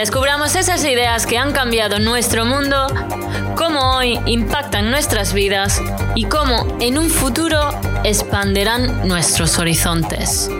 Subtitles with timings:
[0.00, 2.86] Descubramos esas ideas que han cambiado nuestro mundo,
[3.54, 5.78] cómo hoy impactan nuestras vidas
[6.14, 7.68] y cómo en un futuro
[8.02, 10.50] expanderán nuestros horizontes.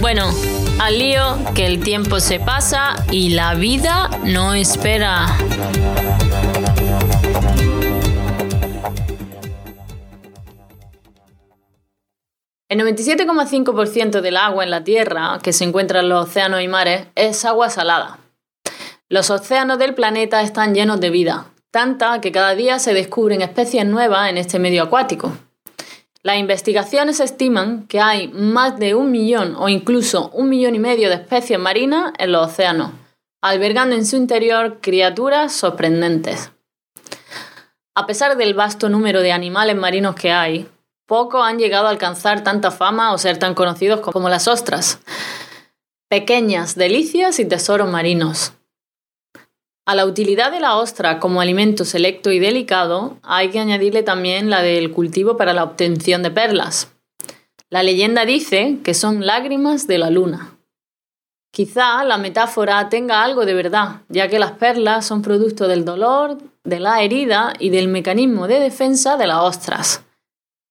[0.00, 0.32] Bueno,
[0.80, 5.26] al lío que el tiempo se pasa y la vida no espera.
[12.70, 17.08] El 97,5% del agua en la Tierra que se encuentra en los océanos y mares
[17.14, 18.18] es agua salada.
[19.10, 23.84] Los océanos del planeta están llenos de vida, tanta que cada día se descubren especies
[23.84, 25.32] nuevas en este medio acuático.
[26.22, 31.10] Las investigaciones estiman que hay más de un millón o incluso un millón y medio
[31.10, 32.92] de especies marinas en los océanos,
[33.42, 36.50] albergando en su interior criaturas sorprendentes.
[37.94, 40.66] A pesar del vasto número de animales marinos que hay,
[41.06, 45.00] pocos han llegado a alcanzar tanta fama o ser tan conocidos como las ostras.
[46.08, 48.52] Pequeñas delicias y tesoros marinos.
[49.86, 54.48] A la utilidad de la ostra como alimento selecto y delicado hay que añadirle también
[54.48, 56.90] la del cultivo para la obtención de perlas.
[57.68, 60.56] La leyenda dice que son lágrimas de la luna.
[61.52, 66.38] Quizá la metáfora tenga algo de verdad, ya que las perlas son producto del dolor,
[66.64, 70.02] de la herida y del mecanismo de defensa de las ostras.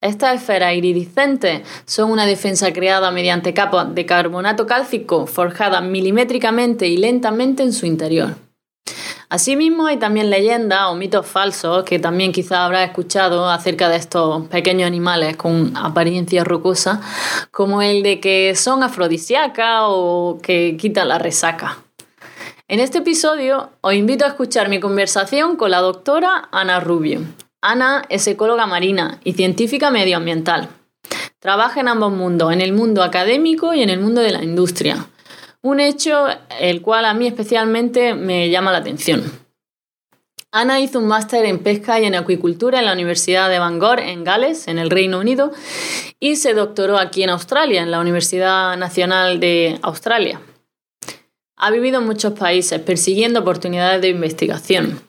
[0.04, 6.98] Estas esferas iridiscentes son una defensa creada mediante capas de carbonato cálcico forjadas milimétricamente y
[6.98, 8.36] lentamente en su interior.
[9.30, 14.46] Asimismo, hay también leyendas o mitos falsos que también quizá habrás escuchado acerca de estos
[14.48, 17.00] pequeños animales con apariencia rocosa,
[17.50, 21.78] como el de que son afrodisíacas o que quitan la resaca.
[22.68, 27.22] En este episodio os invito a escuchar mi conversación con la doctora Ana Rubio.
[27.66, 30.68] Ana es ecóloga marina y científica medioambiental.
[31.40, 35.08] Trabaja en ambos mundos, en el mundo académico y en el mundo de la industria.
[35.62, 36.26] Un hecho
[36.60, 39.24] el cual a mí especialmente me llama la atención.
[40.52, 44.26] Ana hizo un máster en pesca y en acuicultura en la Universidad de Bangor, en
[44.26, 45.54] Gales, en el Reino Unido,
[46.20, 50.42] y se doctoró aquí en Australia, en la Universidad Nacional de Australia.
[51.56, 55.00] Ha vivido en muchos países persiguiendo oportunidades de investigación.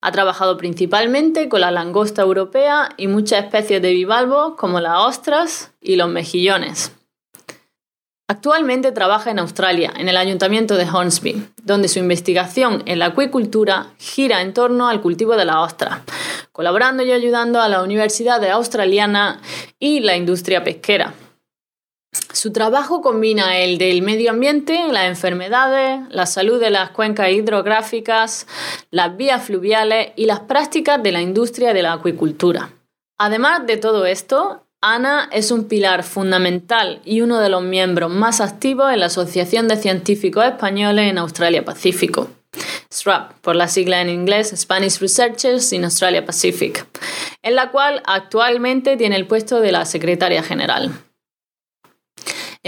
[0.00, 5.72] Ha trabajado principalmente con la langosta europea y muchas especies de bivalvos como las ostras
[5.80, 6.92] y los mejillones.
[8.30, 13.94] Actualmente trabaja en Australia, en el Ayuntamiento de Hornsby, donde su investigación en la acuicultura
[13.98, 16.02] gira en torno al cultivo de la ostra,
[16.52, 19.40] colaborando y ayudando a la Universidad Australiana
[19.78, 21.14] y la industria pesquera.
[22.32, 28.46] Su trabajo combina el del medio ambiente, las enfermedades, la salud de las cuencas hidrográficas,
[28.90, 32.70] las vías fluviales y las prácticas de la industria de la acuicultura.
[33.18, 38.40] Además de todo esto, Ana es un pilar fundamental y uno de los miembros más
[38.40, 42.28] activos en la Asociación de Científicos Españoles en Australia Pacífico.
[42.90, 46.86] SRAP, por la sigla en inglés Spanish Researchers in Australia Pacific,
[47.42, 50.92] en la cual actualmente tiene el puesto de la secretaria general.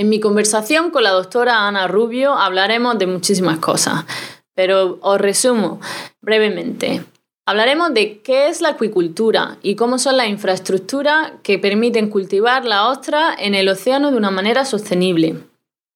[0.01, 4.07] En mi conversación con la doctora Ana Rubio hablaremos de muchísimas cosas,
[4.55, 5.79] pero os resumo
[6.23, 7.05] brevemente.
[7.45, 12.89] Hablaremos de qué es la acuicultura y cómo son las infraestructuras que permiten cultivar la
[12.89, 15.37] ostra en el océano de una manera sostenible.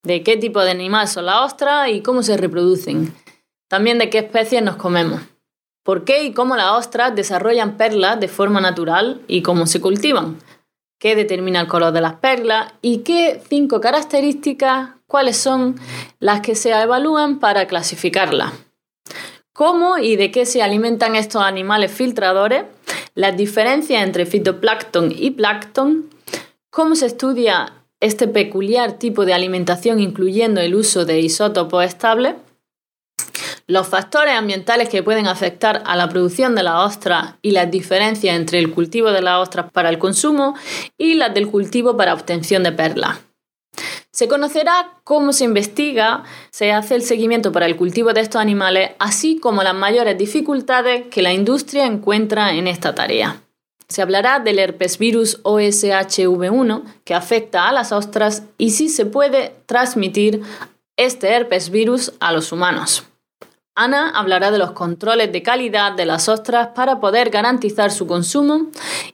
[0.02, 3.14] De qué tipo de animal son las ostras y cómo se reproducen.
[3.68, 5.22] También de qué especies nos comemos.
[5.82, 10.36] Por qué y cómo las ostras desarrollan perlas de forma natural y cómo se cultivan.
[11.04, 15.78] Qué determina el color de las perlas y qué cinco características, cuáles son
[16.18, 18.54] las que se evalúan para clasificarlas.
[19.52, 22.64] Cómo y de qué se alimentan estos animales filtradores,
[23.14, 26.08] las diferencias entre fitoplancton y plancton,
[26.70, 32.36] cómo se estudia este peculiar tipo de alimentación incluyendo el uso de isótopos estables,
[33.66, 38.36] los factores ambientales que pueden afectar a la producción de la ostra y las diferencias
[38.36, 40.54] entre el cultivo de las ostras para el consumo
[40.98, 43.18] y las del cultivo para obtención de perlas.
[44.10, 48.92] Se conocerá cómo se investiga, se hace el seguimiento para el cultivo de estos animales,
[49.00, 53.40] así como las mayores dificultades que la industria encuentra en esta tarea.
[53.88, 59.56] Se hablará del herpes virus OSHV1 que afecta a las ostras y si se puede
[59.66, 60.42] transmitir
[60.96, 63.04] este herpes virus a los humanos.
[63.76, 68.68] Ana hablará de los controles de calidad de las ostras para poder garantizar su consumo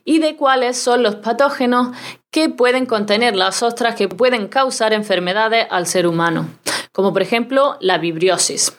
[0.05, 1.97] y de cuáles son los patógenos
[2.29, 6.47] que pueden contener las ostras que pueden causar enfermedades al ser humano,
[6.91, 8.77] como por ejemplo la vibriosis.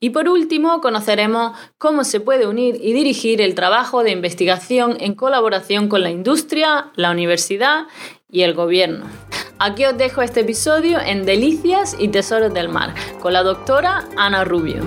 [0.00, 5.14] Y por último, conoceremos cómo se puede unir y dirigir el trabajo de investigación en
[5.14, 7.86] colaboración con la industria, la universidad
[8.28, 9.06] y el gobierno.
[9.58, 14.44] Aquí os dejo este episodio en Delicias y Tesoros del Mar con la doctora Ana
[14.44, 14.82] Rubio.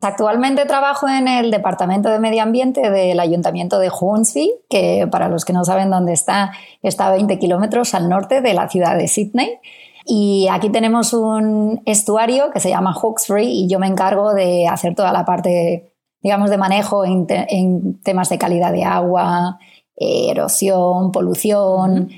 [0.00, 5.44] Actualmente trabajo en el Departamento de Medio Ambiente del Ayuntamiento de Hornsby, que para los
[5.44, 6.50] que no saben dónde está,
[6.82, 9.60] está a 20 kilómetros al norte de la ciudad de Sydney.
[10.10, 14.94] Y aquí tenemos un estuario que se llama Hawkesbury y yo me encargo de hacer
[14.94, 15.87] toda la parte,
[16.20, 17.26] digamos, de manejo en,
[18.02, 19.58] temas de calidad de agua,
[19.96, 22.10] erosión, polución.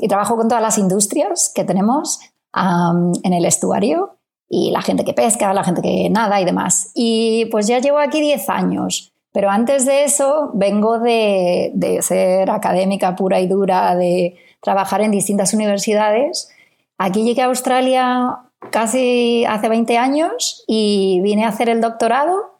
[0.00, 2.20] y trabajo con todas las industrias que tenemos
[2.54, 4.18] en el estuario
[4.48, 6.90] y la gente que pesca, la gente que nada y demás.
[6.94, 12.50] Y pues ya llevo aquí 10 años, pero antes de eso vengo de, de ser
[12.50, 16.50] académica pura y dura, de trabajar en distintas universidades.
[16.98, 18.38] Aquí llegué a Australia
[18.70, 22.53] casi hace 20 años y vine a hacer el doctorado.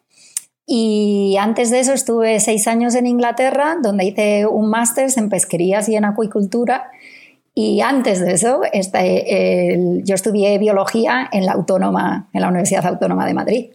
[0.66, 5.88] Y antes de eso estuve seis años en Inglaterra, donde hice un máster en pesquerías
[5.88, 6.90] y en acuicultura
[7.54, 13.26] y antes de eso, este, yo estudié biología en la Autónoma, en la Universidad Autónoma
[13.26, 13.70] de Madrid.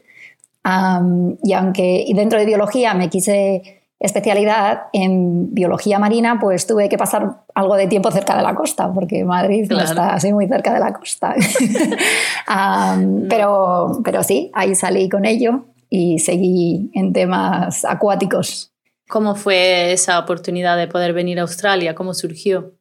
[1.43, 6.97] y aunque y dentro de biología me quise especialidad en biología marina, pues tuve que
[6.97, 10.73] pasar algo de tiempo cerca de la costa, porque Madrid no está así muy cerca
[10.73, 11.35] de la costa.
[13.29, 18.71] pero, pero sí, ahí salí con ello y seguí en temas acuáticos.
[19.07, 21.95] ¿Cómo fue esa oportunidad de poder venir a Australia?
[21.95, 22.73] ¿Cómo surgió?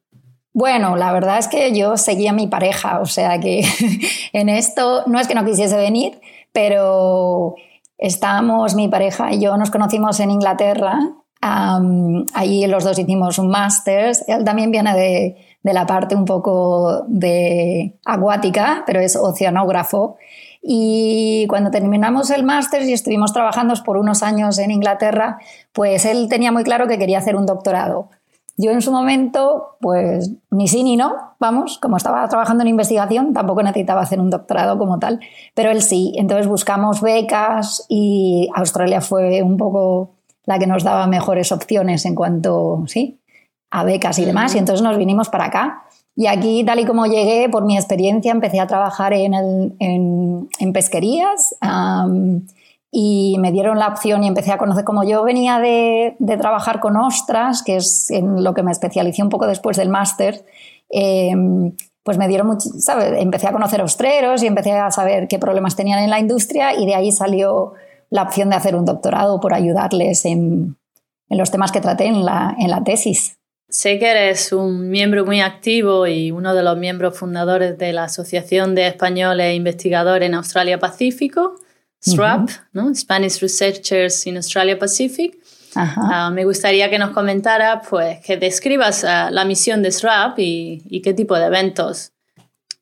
[0.53, 3.63] Bueno, la verdad es que yo seguía a mi pareja, o sea que
[4.33, 6.19] en esto no es que no quisiese venir,
[6.51, 7.55] pero
[7.97, 10.99] estábamos, mi pareja y yo nos conocimos en Inglaterra,
[11.41, 17.03] allí los dos hicimos un máster, él también viene de, de la parte un poco
[17.07, 20.17] de acuática, pero es oceanógrafo.
[20.61, 25.39] Y cuando terminamos el máster y estuvimos trabajando por unos años en Inglaterra,
[25.71, 28.09] pues él tenía muy claro que quería hacer un doctorado.
[28.61, 33.31] Yo en su momento, pues ni sí ni no, vamos, como estaba trabajando en investigación,
[33.31, 35.21] tampoco necesitaba hacer un doctorado como tal,
[35.55, 36.13] pero él sí.
[36.17, 42.15] Entonces buscamos becas y Australia fue un poco la que nos daba mejores opciones en
[42.15, 43.21] cuanto, sí,
[43.71, 45.83] a becas y demás, y entonces nos vinimos para acá.
[46.19, 49.33] Y aquí, tal y como llegué, por mi experiencia, empecé a trabajar en,
[49.79, 51.55] en, pesquerías
[52.91, 56.97] y me dieron la opción y empecé a conocer, como yo venía de, trabajar con
[56.97, 60.43] ostras, que es en lo que me especialicé un poco después del máster,
[60.89, 61.71] em,
[62.03, 63.13] pues me dieron mucho, ¿sabes?
[63.17, 66.85] Empecé a conocer ostreros y empecé a saber qué problemas tenían en la industria y
[66.85, 67.75] de ahí salió
[68.09, 70.75] la opción de hacer un doctorado por ayudarles en,
[71.29, 73.38] en los temas que traté en la, en la tesis.
[73.69, 78.05] Sé que eres un miembro muy activo y uno de los miembros fundadores de la
[78.05, 81.55] Asociación de Españoles Investigadores en Australia Pacífico.
[82.01, 82.95] SRAP, ¿no?
[82.95, 85.37] Spanish Researchers in Australia Pacific.
[85.75, 91.01] Ah, me gustaría que nos comentara, pues, que describas ah, la misión de SRAP y,
[91.03, 92.13] qué tipo de eventos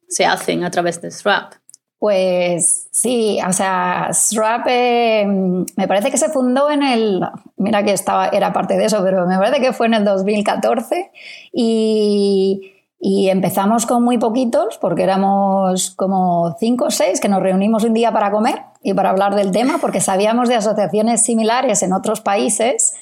[0.07, 1.53] se hacen a través de SRAP.
[1.99, 7.21] Pues sí, o sea, SRAP em, me parece que se fundó en el,
[7.57, 11.11] mira que estaba, era parte de eso, pero me parece que fue en el 2014
[11.53, 17.83] y y empezamos con muy poquitos, porque éramos como cinco o seis que nos reunimos
[17.83, 21.93] un día para comer y para hablar del tema, porque sabíamos de asociaciones similares en
[21.93, 22.93] otros países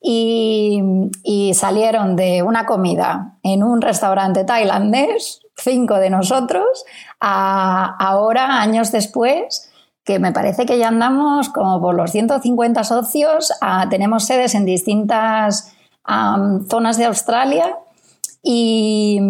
[0.00, 0.80] y,
[1.54, 6.84] salieron de una comida en un restaurante tailandés, cinco de nosotros,
[7.20, 9.70] a ahora, años después,
[10.04, 13.52] que me parece que ya andamos como por los 150 socios,
[13.90, 15.72] tenemos sedes en distintas
[16.68, 17.76] zonas de Australia
[18.42, 19.20] y,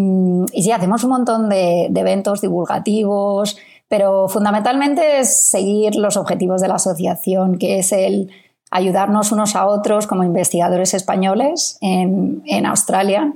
[0.55, 6.77] sí, hacemos un montón de, eventos divulgativos, pero fundamentalmente es seguir los objetivos de la
[6.77, 8.31] asociación, que es el
[8.71, 13.35] ayudarnos unos a otros como investigadores españoles en, en Australia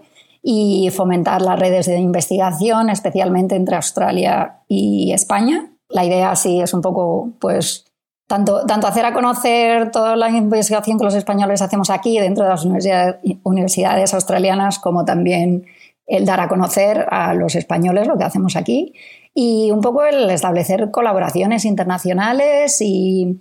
[0.48, 5.72] y fomentar las redes de investigación, especialmente entre Australia y España.
[5.88, 7.84] La idea sí es un poco, pues,
[8.28, 12.50] tanto, tanto hacer a conocer toda la investigación que los españoles hacemos aquí dentro de
[12.50, 15.66] las universidades, australianas, como también
[16.06, 18.94] el dar a conocer a los españoles lo que hacemos aquí
[19.34, 23.40] y un poco el establecer colaboraciones internacionales y,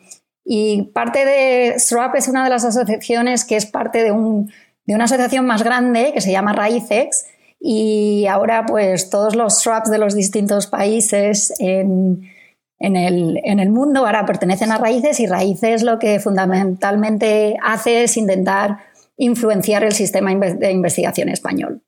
[0.92, 4.52] parte de SRAP es una de las asociaciones que es parte de un
[4.86, 7.26] de una asociación más grande que se llama Raícex
[7.60, 12.30] y ahora pues todos los shrubs de los distintos países en,
[12.80, 18.18] el, en, el, mundo ahora pertenecen a Raíces y Raíces lo que fundamentalmente hace es
[18.18, 18.78] intentar
[19.18, 21.82] influenciar el sistema de investigación español.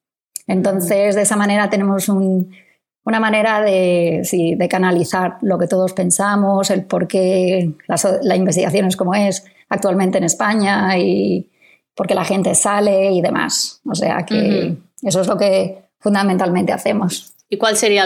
[0.48, 6.86] Entonces, de esa manera tenemos una manera de, de, canalizar lo que todos pensamos, el
[6.86, 11.51] por qué la, investigación es como es actualmente en España y
[11.98, 13.82] por qué la gente sale y demás.
[13.86, 17.34] O sea que eso es lo que fundamentalmente hacemos.
[17.50, 18.06] ¿Y cuál sería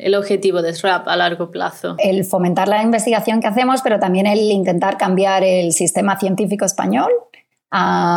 [0.00, 1.96] el objetivo de SRAP a largo plazo?
[1.98, 7.10] El fomentar la investigación que hacemos, pero también el intentar cambiar el sistema científico español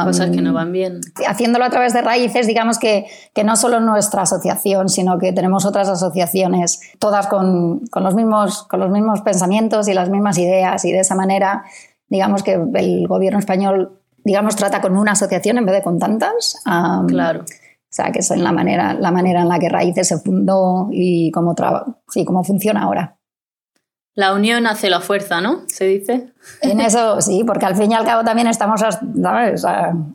[0.06, 1.01] Cosas que no van bien.
[1.27, 5.65] Haciéndolo a través de raíces, digamos que, que, no solo nuestra asociación, sino que tenemos
[5.65, 10.86] otras asociaciones, todas con, con, los mismos, con los mismos pensamientos y las mismas ideas,
[10.86, 11.63] y de esa manera,
[12.08, 16.61] digamos que el gobierno español, digamos, trata con una asociación en vez de con tantas.
[17.07, 17.41] claro.
[17.41, 20.89] O sea, que es en la manera, la manera en la que Raíces se fundó
[20.91, 21.55] y cómo,
[22.07, 23.19] sí, cómo funciona ahora.
[24.19, 25.61] La unión hace la fuerza, ¿no?
[25.67, 26.33] Se dice.
[26.61, 28.89] En eso sí, porque al fin y al cabo también estamos a,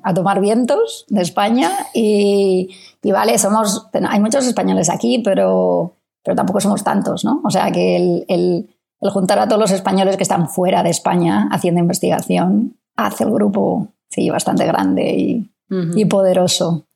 [0.03, 2.69] a, tomar vientos de España y,
[3.03, 7.41] vale, somos, hay muchos españoles aquí, pero, pero tampoco somos tantos, ¿no?
[7.45, 8.77] O sea que el, el,
[9.11, 13.94] juntar a todos los españoles que están fuera de España haciendo investigación hace el grupo
[14.15, 16.87] sí, bastante grande y, y poderoso.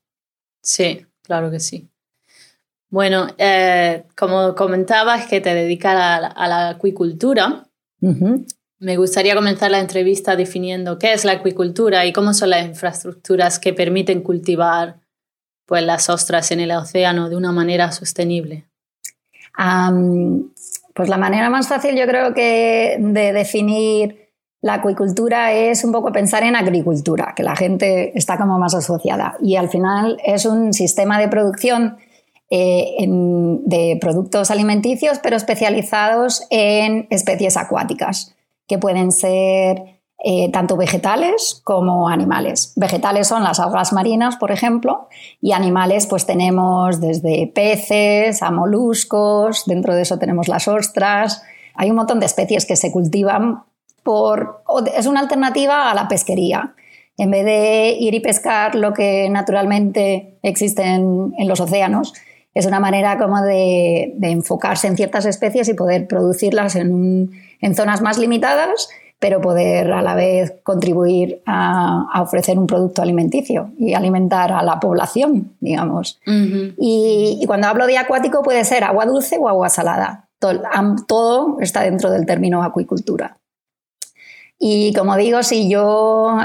[0.63, 1.89] Sí, claro que sí.
[2.91, 5.95] Bueno, eh, como comentabas que te dedicas
[6.35, 7.67] a la, acuicultura,
[8.01, 13.59] me gustaría comenzar la entrevista definiendo qué es la acuicultura y cómo son las infraestructuras
[13.59, 15.01] que permiten cultivar
[15.67, 18.65] pues, las ostras en el océano de una manera sostenible.
[20.95, 24.28] pues la manera más fácil yo creo que de definir
[24.61, 29.37] la acuicultura es un poco pensar en agricultura, que la gente está como más asociada.
[29.41, 31.97] Y al final es un sistema de producción
[32.51, 38.35] eh, de productos alimenticios, pero especializados en especies acuáticas,
[38.67, 42.73] que pueden ser eh, tanto vegetales como animales.
[42.75, 45.09] Vegetales son las algas marinas, por ejemplo,
[45.41, 51.43] y animales pues tenemos desde peces a moluscos, dentro de eso tenemos las ostras.
[51.75, 53.63] Hay un montón de especies que se cultivan
[54.09, 54.63] por...
[54.97, 56.75] es una alternativa a la pesquería.
[57.19, 62.15] En vez de ir y pescar lo que naturalmente existe en los océanos,
[62.59, 67.31] es una manera como de, enfocarse en ciertas especies y poder producirlas en,
[67.77, 68.89] zonas más limitadas,
[69.21, 74.81] pero poder a la vez contribuir a, ofrecer un producto alimenticio y alimentar a la
[74.81, 76.21] población, digamos.
[76.27, 80.29] y, cuando hablo de acuático puede ser agua dulce o agua salada.
[80.41, 83.38] Todo, está dentro del término acuicultura.
[84.59, 86.37] Y como digo, si yo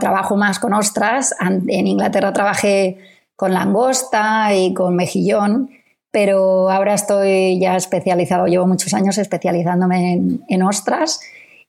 [0.00, 2.98] trabajo más con ostras, en Inglaterra trabajé
[3.36, 5.70] con langosta y con mejillón,
[6.10, 11.20] pero ahora estoy ya especializado, llevo muchos años especializándome en, ostras.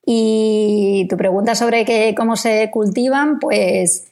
[0.06, 4.08] Y tu pregunta sobre que, cómo se cultivan, pues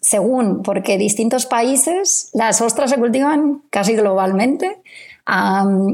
[0.00, 4.80] según, porque distintos países, las ostras se cultivan casi globalmente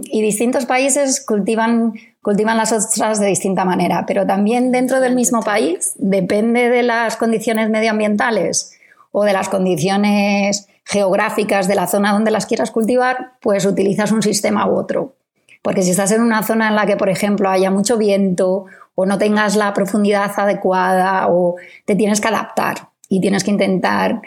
[0.04, 5.42] y distintos países cultivan, cultivan las ostras de distinta manera, pero también dentro del mismo
[5.42, 8.72] país, depende de las condiciones medioambientales
[9.10, 14.22] o de las condiciones geográficas de la zona donde las quieras cultivar, pues utilizas un
[14.22, 15.14] sistema u otro.
[15.62, 19.06] Porque si estás en una zona en la que, por ejemplo, haya mucho viento o
[19.06, 24.22] no tengas la profundidad adecuada o te tienes que adaptar y tienes que intentar,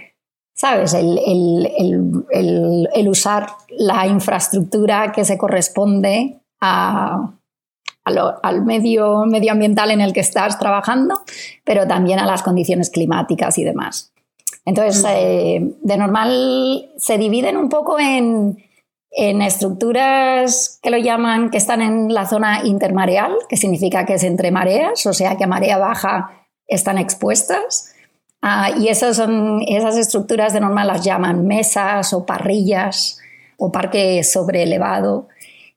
[0.54, 1.10] ¿sabes?, el,
[3.08, 6.40] usar la infraestructura que se corresponde
[8.06, 11.22] al medio medioambiental en el que estás trabajando,
[11.64, 14.14] pero también a las condiciones climáticas y demás.
[14.66, 18.58] Entonces, eh, de normal se dividen un poco en,
[19.16, 24.50] estructuras que lo llaman, que están en la zona intermareal, que significa que es entre
[24.50, 27.94] mareas, o sea que a marea baja están expuestas.
[28.42, 33.20] Ah, y esas, son, esas estructuras de normal las llaman mesas o parrillas
[33.58, 35.28] o parque sobreelevado.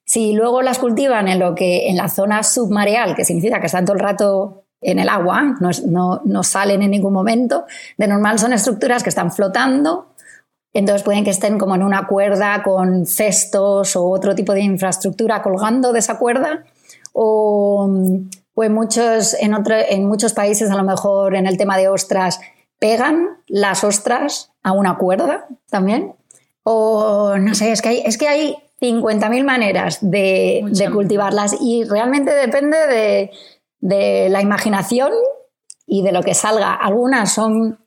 [0.06, 3.84] Si luego las cultivan en, lo que, en la zona submareal, que significa que están
[3.84, 7.64] todo el rato en el agua, no, salen en ningún momento.
[7.98, 10.14] De normal son estructuras que están flotando,
[10.72, 15.42] entonces pueden que estén como en una cuerda con cestos o otro tipo de infraestructura
[15.42, 16.64] colgando de esa cuerda.
[17.12, 19.56] O, en, muchos, en,
[19.88, 22.38] en muchos países, a lo mejor en el tema de ostras,
[22.78, 26.14] pegan las ostras a una cuerda también.
[26.62, 31.84] O no sé, es que hay, es que hay 50.000 maneras de, de cultivarlas y
[31.84, 33.30] realmente depende de,
[33.80, 35.12] de la imaginación
[35.86, 36.74] y de lo que salga.
[36.74, 37.78] Algunas son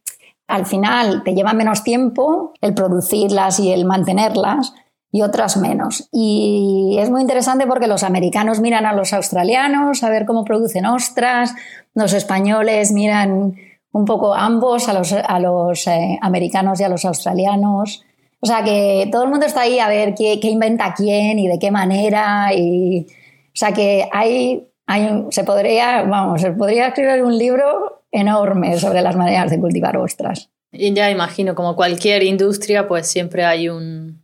[0.49, 4.73] al final te lleva menos tiempo el producirlas y el mantenerlas
[5.11, 6.09] y otras menos.
[6.11, 10.87] Y es muy interesante porque los americanos miran a los australianos a ver cómo producen
[10.87, 11.53] ostras,
[11.93, 13.55] los españoles miran
[13.91, 18.03] un poco ambos, a los, a los eh, americanos y a los australianos.
[18.41, 21.47] O sea que todo el mundo está ahí a ver qué, qué inventa quién y
[21.47, 22.53] de qué manera.
[22.55, 28.79] Y, o sea que hay, hay, se, podría, vamos, se podría escribir un libro enorme
[28.79, 30.49] sobre las maneras de cultivar ostras.
[30.71, 34.23] Y ya imagino, como cualquier industria, pues siempre hay un,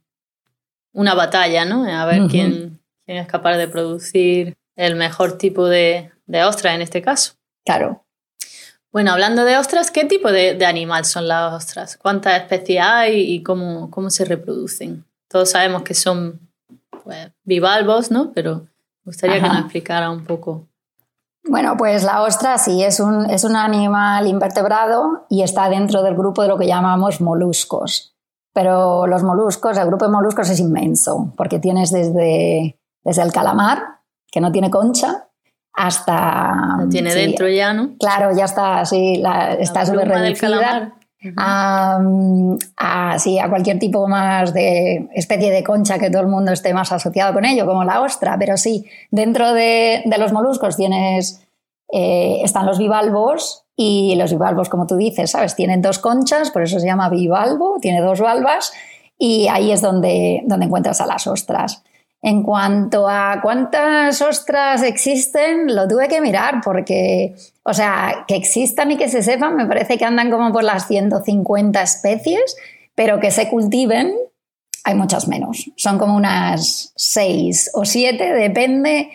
[0.94, 1.84] una batalla, ¿no?
[1.86, 6.82] A ver quién, quién, es capaz de producir el mejor tipo de, de ostra en
[6.82, 7.34] este caso.
[7.66, 8.05] Claro.
[8.96, 11.98] Bueno, hablando de ostras, ¿qué tipo de, de animal son las ostras?
[11.98, 15.04] ¿Cuántas especies hay y cómo, cómo se reproducen?
[15.30, 16.40] Todos sabemos que son
[17.04, 18.32] pues, bivalvos, ¿no?
[18.32, 20.70] Pero me gustaría que nos explicara un poco.
[21.44, 26.16] Bueno, pues la ostra sí es un, es un animal invertebrado y está dentro del
[26.16, 28.16] grupo de lo que llamamos moluscos.
[28.54, 34.04] Pero los moluscos, el grupo de moluscos es inmenso, porque tienes desde, desde el calamar,
[34.32, 35.28] que no tiene concha,
[35.76, 36.78] hasta...
[36.80, 37.98] Lo tiene dentro ya, ¿no?
[38.00, 39.22] Claro, ya está, sí,
[39.60, 40.96] está súper reducida.
[41.38, 42.00] A,
[42.78, 46.72] a, sí, a cualquier tipo más de especie de concha que todo el mundo esté
[46.74, 51.44] más asociado con ello, como la ostra, pero sí, dentro de, de los moluscos tienes,
[51.92, 55.56] eh, están los bivalvos, y los bivalvos, como tú dices, ¿sabes?
[55.56, 58.72] Tienen dos conchas, por eso se llama bivalvo, tiene dos valvas
[59.18, 61.84] y ahí es donde, donde encuentras a las ostras.
[62.26, 68.90] En cuanto a cuántas ostras existen, lo tuve que mirar porque, o sea, que existan
[68.90, 72.58] y que se sepan, me parece que andan como por las 150 especies,
[72.96, 74.12] pero que se cultiven,
[74.84, 75.70] hay muchas menos.
[75.76, 79.12] Son como unas 6 o 7, depende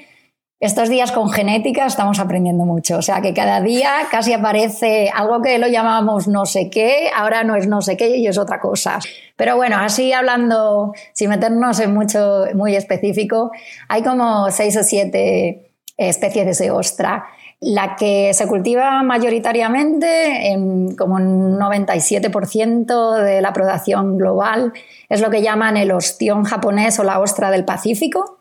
[0.61, 5.41] estos días con genética estamos aprendiendo mucho, o sea que cada día casi aparece algo
[5.41, 8.61] que lo llamábamos no sé qué, ahora no es no sé qué y es otra
[8.61, 8.99] cosa.
[9.37, 13.51] Pero bueno, así hablando, sin meternos en mucho, muy específico,
[13.89, 17.25] hay como seis o siete especies de ostra.
[17.63, 24.73] La que se cultiva mayoritariamente, en como un 97% de la producción global,
[25.09, 28.40] es lo que llaman el ostión japonés o la ostra del Pacífico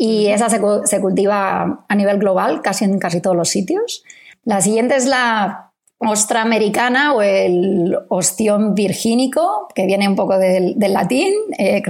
[0.00, 4.04] y esa se, cultiva a nivel global, casi en casi todos los sitios.
[4.44, 10.76] La siguiente es la ostra americana o el ostión virgínico, que viene un poco del,
[10.78, 11.82] latín, eh,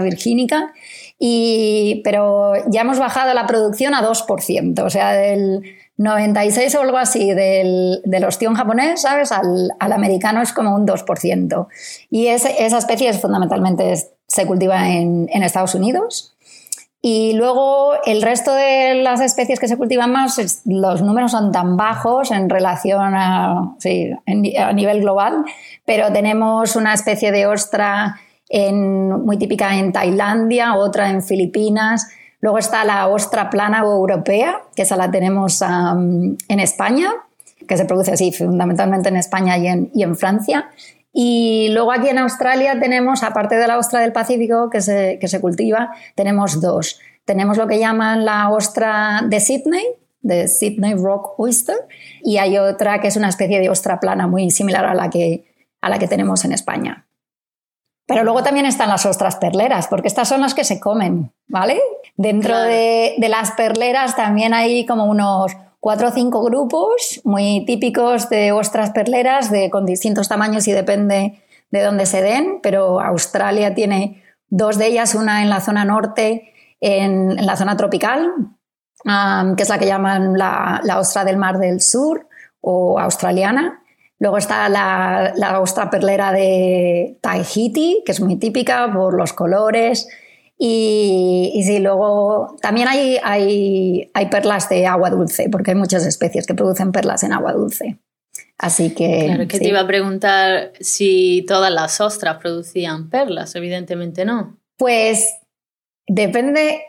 [0.00, 0.72] virgínica,
[1.18, 5.62] y, pero ya hemos bajado la producción a 2%, o sea, del
[5.98, 9.30] 96 o algo así del, del ostión japonés, ¿sabes?
[9.32, 11.66] Al, al, americano es como un 2%.
[12.10, 13.94] Y esa especie fundamentalmente
[14.26, 16.33] se cultiva en, en Estados Unidos.
[17.06, 21.76] Y luego el resto de las especies que se cultivan más, los números son tan
[21.76, 25.44] bajos en relación a, sí, a nivel global,
[25.84, 28.18] pero tenemos una especie de ostra
[28.50, 32.08] muy típica en Tailandia, otra en Filipinas.
[32.40, 37.10] Luego está la ostra plana europea, que esa la tenemos en España,
[37.68, 40.70] que se produce así fundamentalmente en España y en, y en Francia.
[41.16, 45.28] Y luego aquí en Australia tenemos, aparte de la ostra del Pacífico que se, que
[45.28, 46.98] se cultiva, tenemos dos.
[47.24, 49.84] Tenemos lo que llaman la ostra de Sydney,
[50.22, 51.76] de Sydney Rock Oyster,
[52.20, 55.44] y hay otra que es una especie de ostra plana muy similar a la que,
[55.80, 57.06] a la que tenemos en España.
[58.06, 61.80] Pero luego también están las ostras perleras, porque estas son las que se comen, ¿vale?
[62.16, 68.30] Dentro de, de, las perleras también hay como unos cuatro o cinco grupos muy típicos
[68.30, 73.74] de ostras perleras de, con distintos tamaños y depende de dónde se den, pero Australia
[73.74, 78.32] tiene dos de ellas, una en la zona norte, en, la zona tropical,
[79.04, 82.28] que es la que llaman la, ostra del Mar del Sur
[82.62, 83.82] o australiana.
[84.18, 90.08] Luego está la, ostra perlera de Tahiti, que es muy típica por los colores,
[90.56, 96.06] y, y sí, luego también hay, hay, hay, perlas de agua dulce, porque hay muchas
[96.06, 97.98] especies que producen perlas en agua dulce.
[98.56, 99.24] Así que.
[99.26, 104.56] Claro, que te iba a preguntar si todas las ostras producían perlas, evidentemente no.
[104.76, 105.28] Pues
[106.06, 106.82] depende.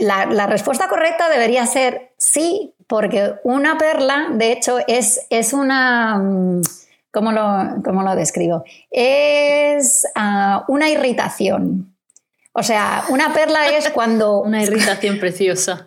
[0.00, 6.18] la, la, respuesta correcta debería ser sí, porque una perla, de hecho, es, es una.
[6.18, 6.60] Mm,
[7.10, 8.64] ¿Cómo lo, cómo lo describo?
[8.90, 11.94] Es uh, una irritación.
[12.58, 14.40] O sea, una perla es cuando...
[14.48, 15.86] Una irritación preciosa.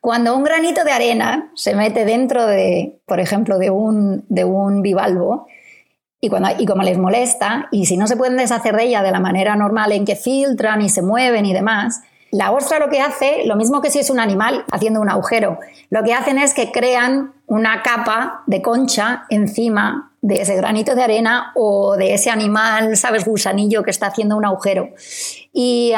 [0.00, 4.82] Cuando un granito de arena se mete dentro de, por ejemplo, de un, de un
[4.82, 5.46] bivalvo
[6.20, 9.12] y, cuando, y como les molesta, y si no se pueden deshacer de ella de
[9.12, 13.00] la manera normal en que filtran y se mueven y demás, la ostra lo que
[13.00, 16.54] hace, lo mismo que si es un animal haciendo un agujero, lo que hacen es
[16.54, 22.30] que crean una capa de concha encima de ese granito de arena o de ese
[22.30, 23.24] animal, ¿sabes?
[23.24, 24.90] Gusanillo que está haciendo un agujero.
[25.52, 25.92] Y,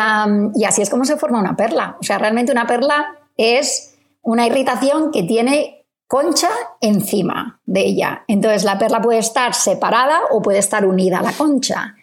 [0.55, 1.99] y así es como se forma una perla.
[2.01, 6.49] O sea, realmente una perla es una irritación que tiene concha
[6.81, 8.25] encima de ella.
[8.29, 11.97] Entonces la perla puede estar separada o puede estar unida a la concha.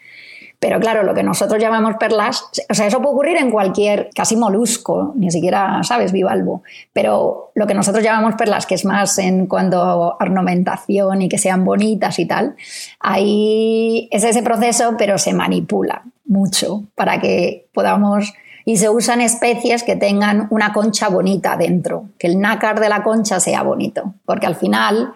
[0.59, 4.35] Pero claro, lo que nosotros llamamos perlas, o sea, eso puede ocurrir en cualquier, casi
[4.35, 6.63] molusco, ni siquiera, ¿sabes?, bivalvo.
[6.91, 11.37] Pero lo que nosotros llamamos perlas, que es más en cuanto a ornamentación y que
[11.37, 12.55] sean bonitas y tal,
[12.99, 18.33] ahí es ese proceso, pero se manipula mucho para que podamos
[18.65, 23.01] y se usan especies que tengan una concha bonita dentro, que el nácar de la
[23.01, 25.13] concha sea bonito, porque al final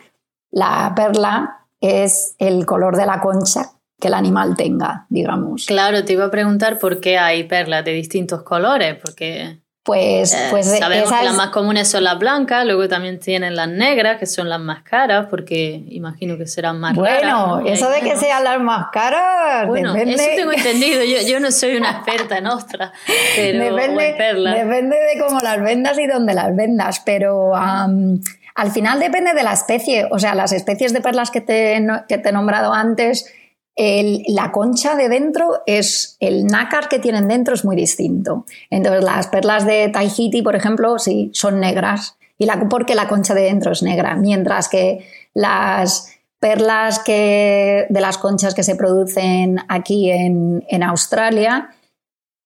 [0.51, 5.65] la perla es el color de la concha que el animal tenga, digamos.
[5.65, 10.47] Claro, te iba a preguntar por qué hay perlas de distintos colores, porque pues, eh,
[10.49, 14.25] pues sabemos que las más comunes son las blancas, luego también tienen las negras, que
[14.25, 18.45] son las más caras, porque imagino que serán más bueno, Bueno, eso de que sean
[18.45, 20.15] las más caras, bueno, depende...
[20.15, 21.03] eso tengo entendido.
[21.03, 22.93] Yo, yo, no soy una experta en ostras,
[23.35, 24.55] pero depende, en perlas.
[24.55, 29.51] Depende de cómo las vendas y dónde las vendas, pero al final depende de la
[29.51, 30.07] especie.
[30.11, 33.29] O sea, las especies de perlas que te, que te he nombrado antes
[33.75, 38.45] la concha de dentro es el nácar que tienen dentro es muy distinto.
[38.69, 43.43] Entonces las perlas de Tahiti, por ejemplo, sí, son negras y porque la concha de
[43.43, 50.11] dentro es negra, mientras que las perlas que, de las conchas que se producen aquí
[50.11, 51.69] en, Australia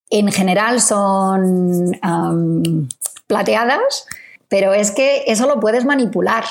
[0.09, 1.97] en general son
[3.25, 4.05] plateadas,
[4.47, 6.43] pero es que eso lo puedes manipular,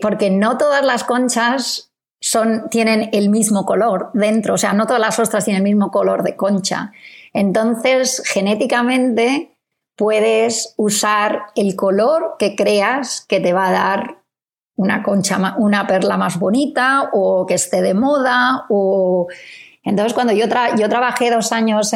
[0.00, 1.92] porque no todas las conchas
[2.70, 6.22] tienen el mismo color dentro, o sea, no todas las ostras tienen el mismo color
[6.22, 6.92] de concha.
[7.32, 9.56] Entonces, genéticamente
[9.96, 14.22] puedes usar el color que creas que te va a dar
[14.76, 19.28] una concha, una perla más bonita o que esté de moda o
[19.84, 20.46] entonces cuando yo,
[20.78, 21.92] yo trabajé dos años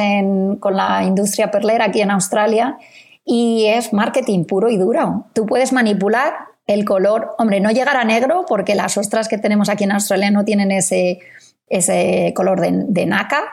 [0.61, 2.79] con la industria perlera aquí en Australia
[3.25, 5.27] y es marketing puro y duro.
[5.33, 6.35] Tú puedes manipular
[6.69, 10.31] el color, hombre, no llegar a negro porque las ostras que tenemos aquí en Australia
[10.31, 11.19] no tienen ese,
[11.67, 13.45] ese color de, de nácar,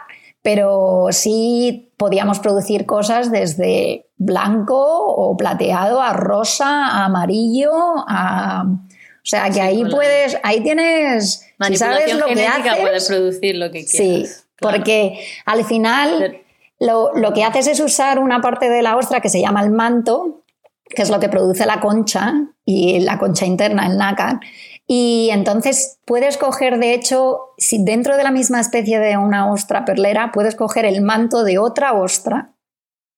[0.42, 7.72] pero sí podíamos producir cosas desde blanco o plateado a rosa, a amarillo,
[8.08, 8.66] a...
[8.68, 13.72] O sea, que ahí puedes, ahí tienes, si sabes lo que haces, puedes producir lo
[13.72, 13.90] que quieras.
[13.90, 14.26] Sí,
[14.60, 16.44] porque al final
[16.80, 19.72] lo, lo, que haces es usar una parte de la ostra que se llama el
[19.72, 20.44] manto,
[20.90, 24.40] que es lo que produce la concha y la concha interna, el nácar.
[24.88, 29.84] Y entonces puedes coger, de hecho, si dentro de la misma especie de una ostra
[29.84, 32.52] perlera, puedes coger el manto de otra ostra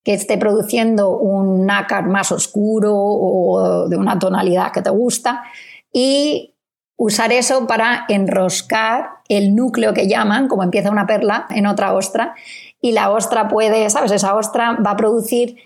[0.03, 5.43] que esté produciendo un nácar más oscuro o de una tonalidad que te gusta
[5.91, 6.55] y
[6.95, 12.35] usar eso para enroscar el núcleo que llaman, como empieza una perla, en otra ostra.
[12.79, 14.11] Y la ostra puede, ¿sabes?
[14.11, 15.57] Esa ostra va a producir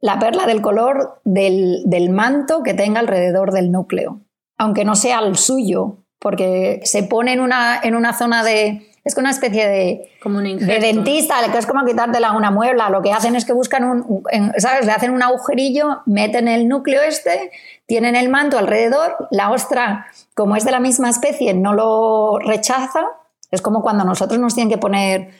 [0.00, 4.20] la perla del color del, manto que tenga alrededor del núcleo,
[4.56, 8.84] aunque no sea el suyo, porque se pone en una, en una zona de...
[9.04, 12.90] Es una especie de, como de dentista, que es como quitártela una muebla.
[12.90, 14.22] Lo que hacen es que buscan un,
[14.58, 14.84] ¿sabes?
[14.84, 17.50] Le hacen un agujerillo, meten el núcleo este,
[17.86, 23.06] tienen el manto alrededor, la ostra, como es de la misma especie, no lo rechaza.
[23.50, 25.30] Es como cuando nosotros nos tienen que poner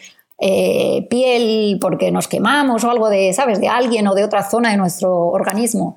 [0.41, 4.71] eh, piel porque nos quemamos o algo de, ¿sabes?, de alguien o de otra zona
[4.71, 5.97] de nuestro organismo.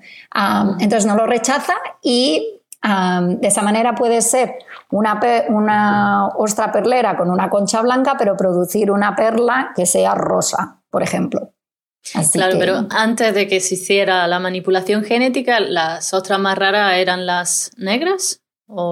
[0.79, 4.55] entonces no lo rechaza y de esa manera puede ser
[4.89, 10.81] una, una ostra perlera con una concha blanca, pero producir una perla que sea rosa,
[10.89, 11.53] por ejemplo.
[12.33, 17.27] claro, pero antes de que se hiciera la manipulación genética, las ostras más raras eran
[17.27, 18.40] las negras.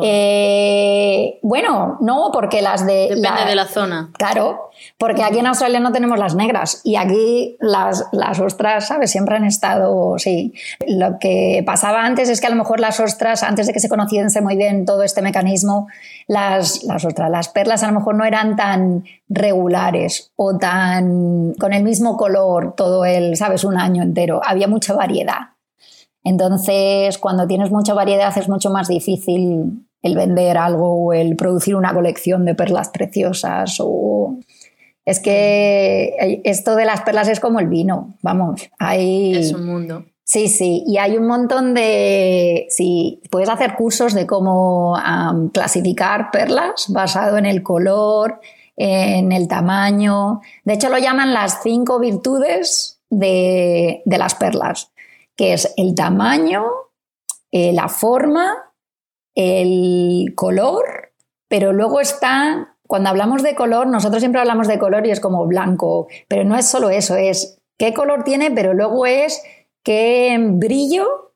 [0.03, 3.15] Eh, bueno, no, porque las de.
[3.15, 4.11] Depende de la zona.
[4.17, 9.11] Claro, porque aquí en Australia no tenemos las negras y aquí las, las ostras, ¿sabes?
[9.11, 10.53] Siempre han estado, sí.
[10.87, 13.89] Lo que pasaba antes es que a lo mejor las ostras, antes de que se
[13.89, 15.87] conociese muy bien todo este mecanismo,
[16.27, 21.73] las, las ostras, las perlas a lo mejor no eran tan regulares o tan con
[21.73, 23.63] el mismo color todo el, ¿sabes?
[23.63, 24.41] Un año entero.
[24.43, 25.58] Había mucha variedad.
[26.23, 31.75] Entonces, cuando tienes mucha variedad es mucho más difícil el vender algo o el producir
[31.75, 34.37] una colección de perlas preciosas o...
[35.05, 39.35] Es que esto de las perlas es como el vino, vamos, hay...
[39.37, 40.05] Es un mundo.
[40.23, 42.67] Sí, sí, y hay un montón de...
[42.69, 44.95] Sí, puedes hacer cursos de cómo
[45.51, 48.39] clasificar perlas basado en el color,
[48.77, 50.41] en el tamaño.
[50.63, 54.91] De hecho, lo llaman las cinco virtudes de, de las perlas
[55.39, 56.65] que es el tamaño,
[57.49, 58.73] eh, la forma,
[59.33, 61.13] el color,
[61.47, 65.47] pero luego está, cuando hablamos de color, nosotros siempre hablamos de color y es como
[65.47, 69.41] blanco, pero no es solo eso, es qué color tiene, pero luego es
[69.81, 71.31] qué brillo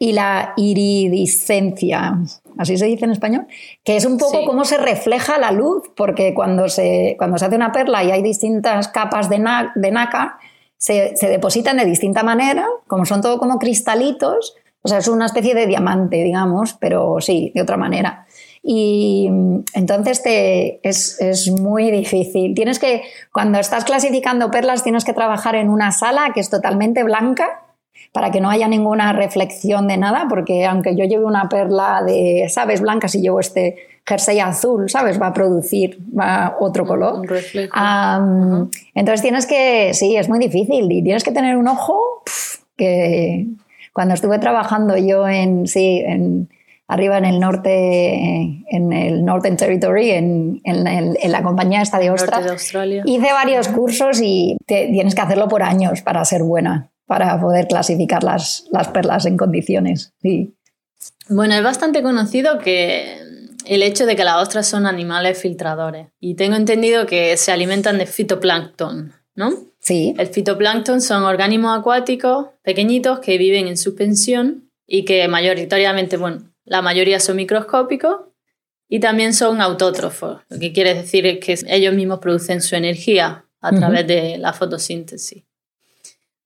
[0.00, 2.18] y la iridiscencia,
[2.58, 3.46] así se dice en español,
[3.84, 7.54] que es un poco cómo se refleja la luz, porque cuando se, cuando se hace
[7.54, 9.36] una perla y hay distintas capas de,
[9.76, 10.38] de nácar,
[10.84, 15.54] se, depositan de distinta manera, como son todo como cristalitos, o sea, es una especie
[15.54, 18.26] de diamante, digamos, pero sí, de otra manera.
[18.62, 19.30] Y
[19.72, 22.54] entonces te, es, es, muy difícil.
[22.54, 27.02] Tienes que, cuando estás clasificando perlas, tienes que trabajar en una sala que es totalmente
[27.02, 27.62] blanca
[28.12, 32.46] para que no haya ninguna reflexión de nada, porque aunque yo lleve una perla de,
[32.50, 35.98] ¿sabes?, blanca, si llevo este jersey azul, ¿sabes?, va a producir
[36.58, 37.26] otro color.
[38.94, 42.22] Entonces tienes que, sí, es muy difícil y tienes que tener un ojo
[42.76, 43.46] que
[43.92, 46.48] cuando estuve trabajando yo en, sí, en,
[46.88, 53.02] arriba en el norte, en el Northern Territory, en, en, la compañía esta de, Australia.
[53.06, 58.24] Hice varios cursos y tienes que hacerlo por años para ser buena para poder clasificar
[58.24, 60.12] las, las perlas en condiciones.
[60.22, 60.54] Sí.
[61.28, 63.18] Bueno, es bastante conocido que
[63.66, 67.98] el hecho de que las ostras son animales filtradores y tengo entendido que se alimentan
[67.98, 69.52] de fitoplancton, ¿no?
[69.80, 70.14] Sí.
[70.18, 76.82] El fitoplancton son organismos acuáticos pequeñitos que viven en suspensión y que mayoritariamente, bueno, la
[76.82, 78.16] mayoría son microscópicos
[78.88, 83.46] y también son autótrofos, lo que quiere decir es que ellos mismos producen su energía
[83.60, 85.44] a través de la fotosíntesis.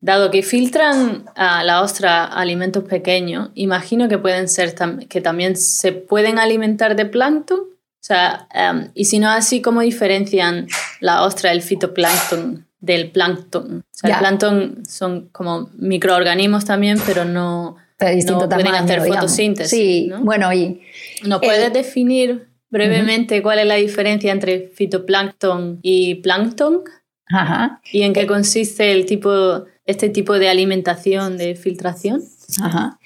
[0.00, 4.74] Dado que filtran a la ostra alimentos pequeños, imagino que pueden ser
[5.08, 7.60] que también se pueden alimentar de plancton.
[7.60, 10.68] O sea, em, y si no así, ¿cómo diferencian
[11.00, 13.80] la ostra del fitoplancton del plancton?
[13.80, 19.70] O sea, el plancton son como microorganismos también, pero no, no pueden hacer fotosíntesis.
[19.70, 20.80] Sí, bueno, y...
[21.24, 26.84] ¿Nos puedes definir brevemente cuál es la diferencia entre fitoplancton y plancton?
[27.26, 27.80] Ajá.
[27.92, 32.22] ¿Y en qué consiste el tipo este tipo de alimentación de filtración?
[32.62, 33.00] Ajá.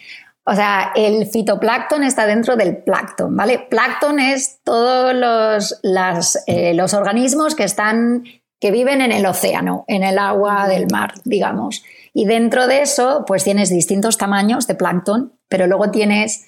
[0.44, 3.66] O sea, el fitoplancton está dentro del plancton, ¿vale?
[3.70, 8.24] Plancton es todos los, eh, los organismos que están
[8.62, 11.82] que viven en el océano, en el agua del mar, digamos.
[12.14, 16.46] Y dentro de eso, pues tienes distintos tamaños de plancton, pero luego tienes,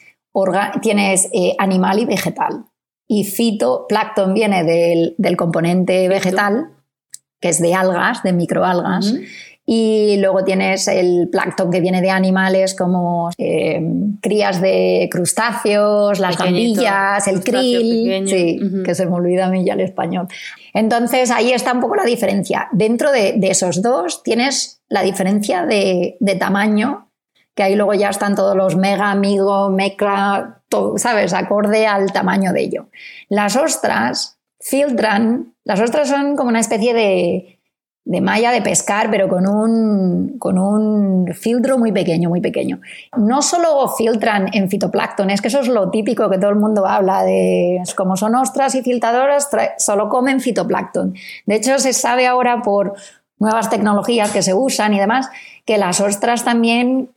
[0.81, 2.67] tienes eh, animal y vegetal.
[3.09, 6.71] Y fitoplancton viene del, componente vegetal,
[7.41, 9.13] que es de algas, de microalgas,
[9.67, 13.81] y luego tienes el plancton que viene de animales como eh,
[14.21, 19.73] crías de crustáceos, las gambillas, el krill, sí, que se me olvida a mí ya
[19.73, 20.29] el español.
[20.75, 22.69] Entonces ahí está un poco la diferencia.
[22.73, 27.09] Dentro de, esos dos tienes la diferencia de, tamaño,
[27.55, 31.33] que ahí luego ya están todos los mega, amigo, mecra, todo, ¿sabes?
[31.33, 32.89] Acorde al tamaño de ello.
[33.31, 37.54] Las ostras filtran, las ostras son como una especie de
[38.07, 42.81] de malla de pescar, pero con un, con un filtro muy pequeño, muy pequeño.
[43.17, 46.87] No solo filtran en fitoplancton, es que eso es lo típico que todo el mundo
[46.87, 51.15] habla de, como son ostras y filtradoras, solo comen fitoplancton.
[51.47, 52.95] De hecho, se sabe ahora por
[53.39, 55.31] nuevas tecnologías que se usan y demás,
[55.65, 57.11] que las ostras también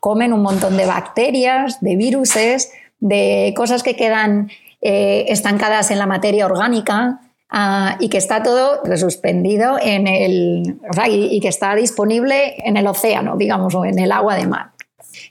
[0.00, 4.50] comen un montón de bacterias, de viruses, de cosas que quedan
[4.80, 7.20] eh, estancadas en la materia orgánica,
[7.52, 13.36] Ah, y que está todo suspendido en el, y, que está disponible en el océano,
[13.36, 14.70] digamos, o en el agua de mar.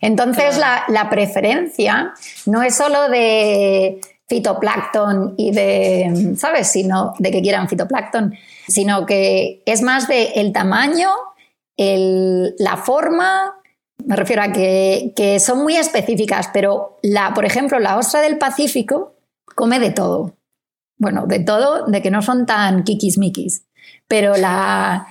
[0.02, 2.14] Entonces, la, la, preferencia
[2.46, 6.68] no es solo de fitoplancton y de, ¿sabes?
[6.68, 8.36] Sino de que quieran fitoplancton,
[8.68, 11.10] sino que es más de el tamaño,
[11.78, 13.62] el, la forma,
[14.06, 18.38] me refiero a que, que, son muy específicas, pero la, por ejemplo, la ostra del
[18.38, 19.16] Pacífico
[19.56, 20.39] come de todo
[21.00, 23.64] bueno, de todo, de que no son tan kikis-mikis.
[24.08, 25.08] Pero la,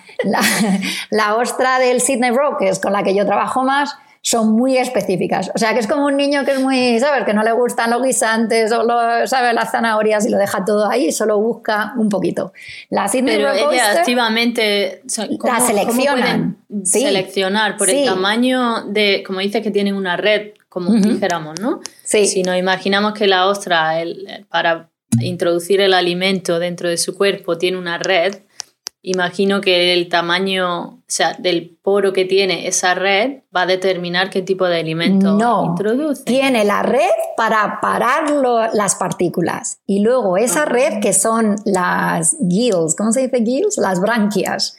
[1.11, 4.77] la, ostra del Sydney Rock, que es con la que yo trabajo más, son muy
[4.77, 5.51] específicas.
[5.55, 7.25] O sea, que es como un niño que es muy, ¿sabes?
[7.25, 9.55] Que no le gustan los guisantes o, lo, ¿sabes?
[9.55, 12.53] Las zanahorias y lo deja todo ahí, solo busca un poquito.
[12.91, 15.03] La Sydney Pero Rock activamente
[15.43, 16.59] la seleccionan.
[16.85, 17.01] sí.
[17.01, 21.81] Seleccionar por el tamaño de, como dice que tienen una red, como dijéramos, ¿no?
[22.05, 22.27] Sí.
[22.27, 24.91] Si nos imaginamos que la ostra, el, para
[25.21, 28.43] introducir el alimento dentro de su cuerpo tiene una red,
[29.03, 34.31] imagino que el tamaño, o sea, del poro que tiene esa red va a determinar
[34.31, 36.25] qué tipo de alimento no, introduce.
[36.25, 38.31] Tiene la red para parar
[38.73, 43.79] las partículas y luego esa red que son las gills, ¿cómo se dice gills?
[43.79, 44.77] Las branquias.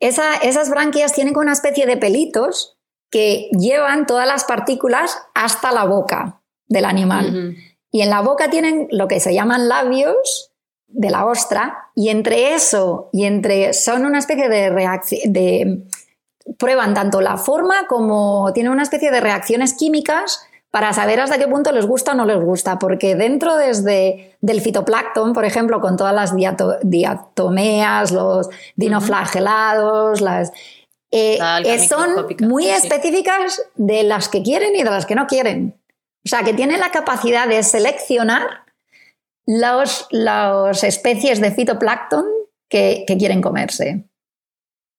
[0.00, 2.76] esas branquias tienen una especie de pelitos
[3.10, 6.38] que llevan todas las partículas hasta la boca.
[6.68, 7.54] del animal.
[7.92, 10.50] Y en la boca tienen lo que se llaman labios
[10.88, 13.72] de la ostra, y entre eso y entre.
[13.72, 15.32] son una especie de reacción.
[15.32, 15.84] de
[16.58, 21.46] prueban tanto la forma como tienen una especie de reacciones químicas para saber hasta qué
[21.46, 25.98] punto les gusta o no les gusta, porque dentro desde del fitoplancton, por ejemplo, con
[25.98, 26.34] todas las
[26.82, 30.50] diatomeas, los dinoflagelados, las
[31.10, 35.78] eh, eh, son muy específicas de las que quieren y de las que no quieren.
[36.24, 38.64] O sea, que tienen la capacidad de seleccionar
[39.44, 42.24] las los especies de fitoplancton
[42.68, 44.04] que, quieren comerse.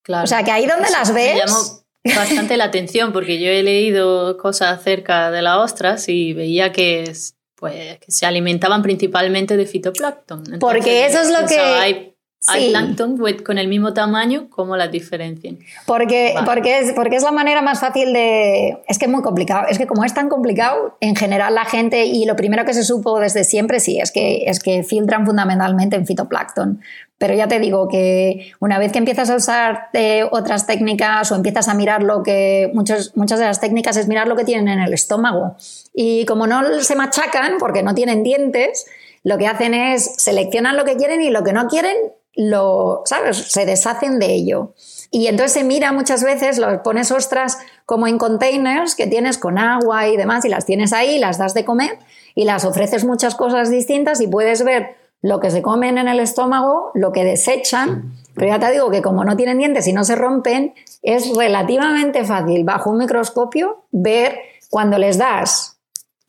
[0.04, 0.26] Claro.
[0.26, 1.34] O sea, que ahí donde las ves...
[1.34, 1.84] Me llamó
[2.16, 7.12] bastante la atención porque yo he leído cosas acerca de las ostras y veía que,
[7.56, 10.60] pues, que se alimentaban principalmente de fitoplancton.
[10.60, 11.58] porque eso es lo que...
[11.58, 12.13] Hay
[12.46, 15.60] plancton con el mismo tamaño, ¿cómo las diferencian?
[15.86, 18.78] Porque, porque, es, porque es la manera más fácil de...
[18.88, 19.68] Es que es muy complicado.
[19.70, 22.84] Es que como es tan complicado, en general la gente, y lo primero que se
[22.84, 26.82] supo desde siempre, sí, es que, es que filtran fundamentalmente en fitoplancton.
[27.18, 31.36] Pero ya te digo que una vez que empiezas a usar eh, otras técnicas o
[31.36, 32.70] empiezas a mirar lo que...
[32.74, 35.56] Muchos, muchas de las técnicas es mirar lo que tienen en el estómago.
[35.94, 38.86] Y como no se machacan, porque no tienen dientes,
[39.24, 41.96] lo que hacen es seleccionan lo que quieren y lo que no quieren
[42.36, 43.38] lo, ¿sabes?
[43.38, 44.74] Se deshacen de ello.
[45.12, 49.58] Y entonces se mira muchas veces, lo pones ostras como en containers que tienes con
[49.58, 52.00] agua y demás, y las tienes ahí, las das de comer
[52.36, 56.20] y las ofreces muchas cosas distintas y puedes ver lo que se comen en el
[56.20, 58.14] estómago, lo que desechan.
[58.34, 62.26] Pero ya te digo que como no tienen dientes y no se rompen, es relativamente
[62.26, 65.73] fácil bajo un microscopio ver cuando les das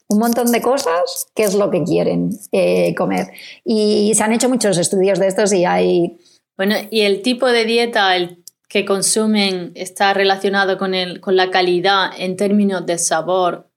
[0.07, 3.27] un montón de cosas, qué es lo que quieren eh, comer.
[3.63, 6.17] Y se han hecho muchos estudios de estos y hay...
[6.57, 11.49] Bueno, ¿y el tipo de dieta el que consumen está relacionado con, el, con la
[11.49, 13.69] calidad en términos de sabor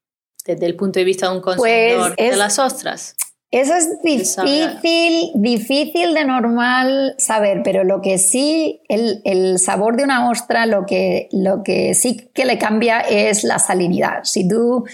[0.45, 3.17] desde el punto de vista de un consumidor pues de las ostras?
[3.51, 10.05] Eso es difícil, difícil de normal saber, pero lo que sí, el, el, sabor de
[10.05, 14.25] una ostra, lo que, lo que sí que le cambia es la salinidad.
[14.25, 14.85] Si tú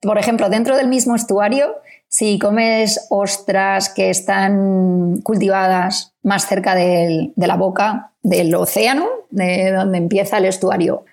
[0.00, 1.76] por ejemplo, dentro del mismo estuario,
[2.08, 9.98] si comes ostras que están cultivadas más cerca de la boca del océano, de donde
[9.98, 11.04] empieza el estuario,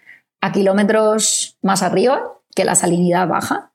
[0.41, 3.71] a kilómetros más arriba, que la salinidad baja,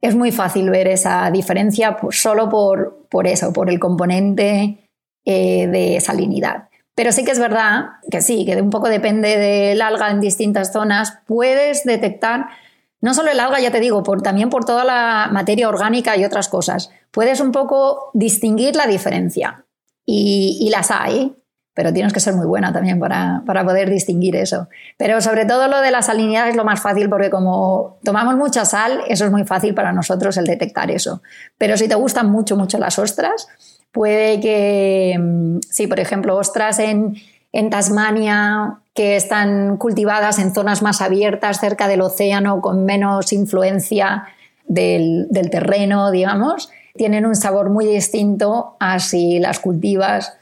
[0.00, 4.90] es muy fácil ver esa diferencia solo por, eso, por el componente
[5.24, 6.68] eh, de salinidad.
[6.94, 10.72] Pero sí que es verdad que sí, que un poco depende del alga en distintas
[10.72, 12.48] zonas, puedes detectar
[13.04, 16.48] no solo el alga, ya te digo, también por toda la materia orgánica y otras
[16.48, 16.90] cosas.
[17.10, 19.66] Puedes un poco distinguir la diferencia.
[20.06, 21.36] Y, las hay,
[21.74, 24.68] pero tienes que ser muy buena también para, para, poder distinguir eso.
[24.96, 28.64] Pero sobre todo lo de la salinidad es lo más fácil porque como tomamos mucha
[28.64, 31.20] sal, eso es muy fácil para nosotros el detectar eso.
[31.58, 33.48] Pero si te gustan mucho, mucho las ostras,
[33.92, 37.16] puede que, mm, sí, por ejemplo, ostras en,
[37.54, 44.24] en Tasmania que están cultivadas en zonas más abiertas, cerca del océano, con menos influencia
[44.66, 50.36] del, terreno, digamos, tienen un sabor muy distinto a si las cultivas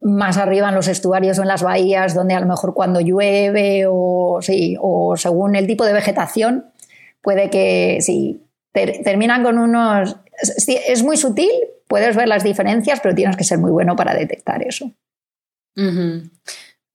[0.00, 3.84] más arriba en los estuarios o en las bahías, donde a lo mejor cuando llueve
[3.88, 6.72] o, sí, o según el tipo de vegetación,
[7.20, 10.16] puede que sí, terminan con unos...
[10.66, 11.52] Es muy sutil,
[11.86, 14.90] puedes ver las diferencias, pero tienes que ser muy bueno para detectar eso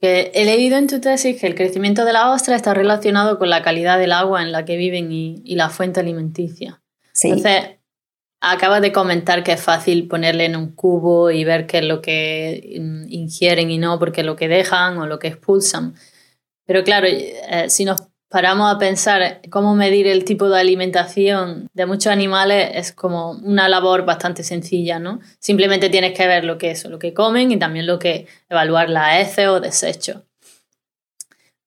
[0.01, 3.61] he leído en tu tesis que el crecimiento de la ostra está relacionado con la
[3.61, 6.81] calidad del agua en la que viven y, la fuente alimenticia.
[7.23, 7.77] Entonces,
[8.39, 12.01] acabas de comentar que es fácil ponerle en un cubo y ver qué es lo
[12.01, 12.61] que
[13.09, 15.95] ingieren y no, porque lo que dejan o lo que expulsan.
[16.65, 21.85] Pero claro, eh, si nos paramos a pensar cómo medir el tipo de alimentación de
[21.85, 25.19] muchos animales es como una labor bastante sencilla, ¿no?
[25.39, 28.89] Simplemente tienes que ver lo que es, lo que comen y también lo que evaluar
[28.89, 30.23] la heces o desechos.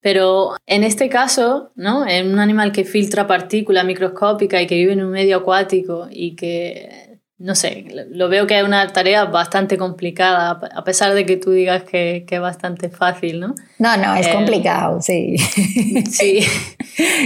[0.02, 2.06] Pero en este caso, ¿no?
[2.06, 6.36] En un animal que filtra partículas microscópicas y que vive en un medio acuático y
[6.36, 7.09] que
[7.40, 11.52] no sé, lo veo que es una tarea bastante complicada, a pesar de que tú
[11.52, 13.54] digas que, es bastante fácil, ¿no?
[13.78, 15.36] No, no, es eh, complicado, sí.
[16.10, 16.40] Sí,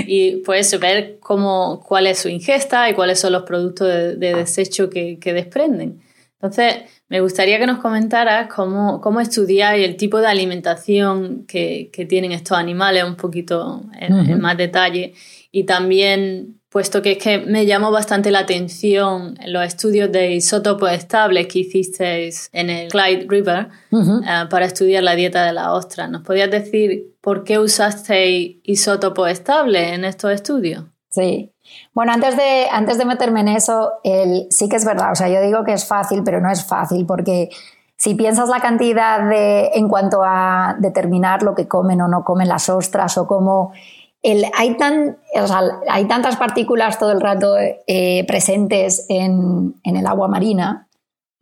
[0.06, 4.88] y pues ver cómo, cuál es su ingesta y cuáles son los productos de, desecho
[4.88, 6.00] que, desprenden.
[6.34, 6.76] Entonces,
[7.08, 12.56] me gustaría que nos comentaras cómo, cómo estudiar el tipo de alimentación que, tienen estos
[12.56, 15.14] animales un poquito en más detalle
[15.50, 20.90] y también puesto que es que me llamó bastante la atención los estudios de isótopos
[20.90, 26.08] estables que hicisteis en el Clyde River eh, para estudiar la dieta de la ostra.
[26.08, 30.82] ¿Nos podías decir por qué usasteis isótopos estables en estos estudios?
[31.10, 31.54] Sí.
[31.92, 35.28] Bueno, antes de, antes de meterme en eso, el, sí que es verdad, o sea,
[35.28, 37.50] yo digo que es fácil, pero no es fácil porque
[37.96, 42.48] si piensas la cantidad de, en cuanto a determinar lo que comen o no comen
[42.48, 43.72] las ostras o cómo
[44.24, 45.18] el, hay, tan,
[45.88, 50.88] hay tantas partículas todo el rato eh, presentes en, en, el agua marina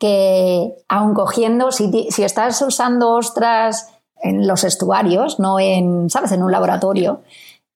[0.01, 3.89] que aun cogiendo, si, si, estás usando ostras
[4.21, 6.33] en los estuarios, no en, ¿sabes?
[6.33, 7.23] en un laboratorio,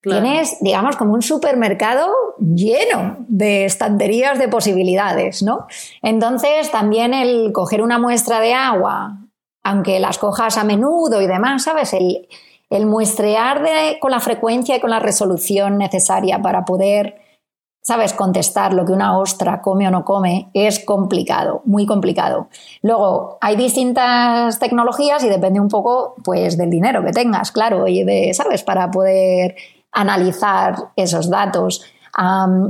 [0.02, 2.06] Tienes, digamos, como un supermercado
[2.38, 5.66] lleno de estanterías de posibilidades, ¿no?
[6.00, 9.18] Entonces, también el coger una muestra de agua,
[9.64, 11.92] aunque las cojas a menudo y demás, ¿sabes?
[11.92, 12.28] El,
[12.70, 13.62] el muestrear
[14.00, 17.20] con la frecuencia y con la resolución necesaria para poder,
[17.82, 22.48] ¿sabes?, contestar lo que una ostra come o no come es complicado, muy complicado.
[22.82, 28.02] Luego, hay distintas tecnologías y depende un poco, pues, del dinero que tengas, claro, y
[28.02, 29.54] de, ¿sabes?, para poder
[29.92, 31.84] analizar esos datos.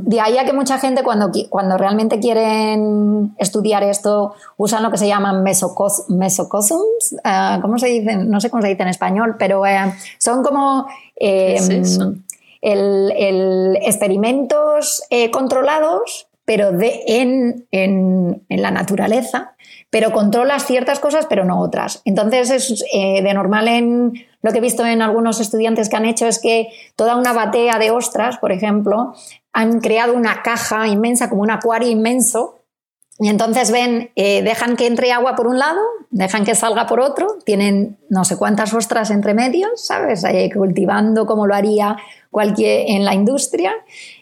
[0.02, 4.98] De ahí a que mucha gente cuando, cuando realmente quieren estudiar esto usan lo que
[4.98, 8.16] se llaman mesocosms, uh, ¿cómo se dice?
[8.16, 11.84] No sé cómo se dice en español, pero eh, son como em,
[12.60, 19.54] el, experimentos eh, controlados, pero de, en, en, en, la naturaleza,
[19.96, 22.02] pero controlas ciertas cosas, pero no otras.
[22.04, 26.04] Entonces, es, eh, de normal en lo que he visto en algunos estudiantes que han
[26.04, 29.14] hecho es que toda una batea de ostras, por ejemplo,
[29.54, 32.58] han creado una caja inmensa, como un acuario inmenso,
[33.18, 35.80] y entonces ven, eh, dejan que entre agua por un lado,
[36.10, 40.24] dejan que salga por otro, tienen no sé cuántas ostras entre medios, ¿sabes?
[40.52, 41.96] cultivando como lo haría
[42.30, 43.72] cualquier en la industria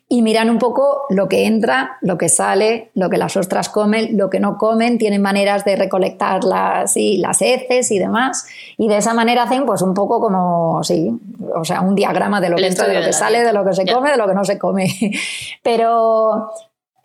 [0.08, 4.16] y miran un poco lo que entra, lo que sale, lo que las ostras comen,
[4.18, 8.46] lo que no comen, tienen maneras de recolectar las, las heces y demás,
[8.76, 11.10] y de esa manera hacen pues un poco como, sí,
[11.54, 13.72] o sea, un diagrama de lo que entra, de lo que sale, de lo que
[13.72, 14.86] se come, de lo que no se come.
[15.62, 16.50] Pero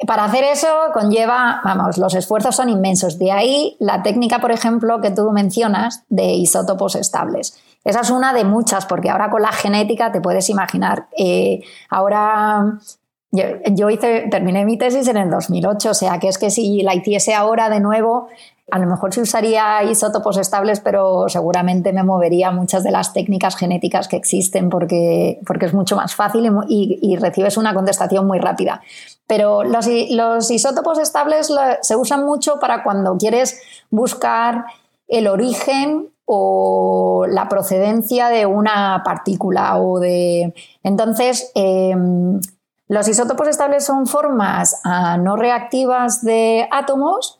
[0.07, 3.19] para hacer eso conlleva, vamos, los esfuerzos son inmensos.
[3.19, 7.57] De ahí la técnica, por ejemplo, que tú mencionas de isótopos estables.
[7.83, 11.07] Esa es una de muchas, porque ahora con la genética te puedes imaginar.
[11.17, 12.79] Eh, ahora
[13.31, 16.95] yo, hice, terminé mi tesis en el 2008, o sea que es que si la
[16.95, 18.27] hiciese ahora de nuevo,
[18.71, 23.55] a lo mejor se usaría isótopos estables, pero seguramente me movería muchas de las técnicas
[23.55, 28.81] genéticas que existen porque, porque es mucho más fácil y, recibes una contestación muy rápida.
[29.27, 31.51] Pero los, los isótopos estables
[31.81, 34.65] se usan mucho para cuando quieres buscar
[35.07, 40.53] el origen o la procedencia de una partícula o de...
[40.83, 42.39] Entonces, em,
[42.87, 47.38] los isótopos estables son formas ah, no reactivas de átomos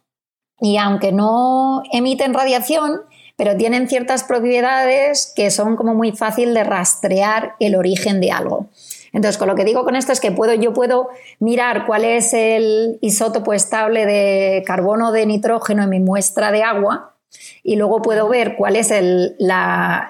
[0.61, 3.01] y aunque no emiten radiación,
[3.35, 8.67] pero tienen ciertas propiedades que son como muy fácil de rastrear el origen de algo.
[9.13, 12.33] Entonces, con lo que digo con esto es que puedo, yo puedo mirar cuál es
[12.33, 17.15] el isótopo estable de carbono de nitrógeno en mi muestra de agua
[17.63, 18.91] y luego puedo ver cuál es
[19.37, 20.09] la,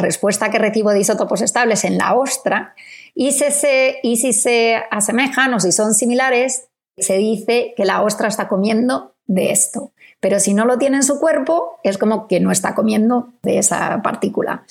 [0.00, 2.74] respuesta que recibo de isótopos estables en la ostra
[3.14, 3.28] y,
[4.02, 9.12] y si se asemejan o si son similares, se dice que la ostra está comiendo
[9.26, 9.92] de esto.
[10.18, 13.58] Pero si no lo tiene en su cuerpo, es como que no está comiendo de
[13.58, 14.64] esa partícula.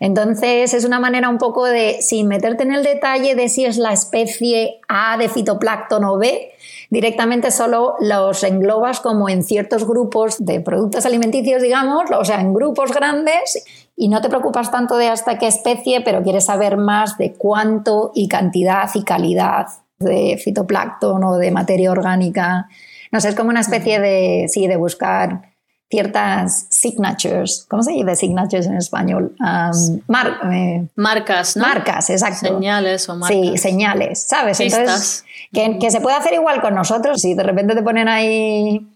[0.00, 3.78] Entonces es una manera un poco de, sin meterte en el detalle de si es
[3.78, 6.50] la especie A de fitoplancton o B,
[6.90, 12.52] directamente solo los englobas como en ciertos grupos de productos alimenticios, digamos, o sea, en
[12.52, 13.64] grupos grandes
[13.94, 18.10] y no te preocupas tanto de hasta qué especie, pero quieres saber más de cuánto
[18.14, 19.68] y cantidad y calidad
[19.98, 22.68] de fitoplancton o de materia orgánica.
[23.10, 25.42] No sé, es como una especie de, sí, de buscar
[25.90, 29.34] ciertas signatures, ¿cómo se dice signatures en español?
[29.40, 31.66] Eh, marcas, ¿no?
[31.66, 32.46] Marcas, exacto.
[32.46, 33.38] Señales o marcas.
[33.38, 34.60] Sí, señales, ¿sabes?
[34.60, 38.86] Entonces, que, que, se puede hacer igual con nosotros, si de repente te ponen ahí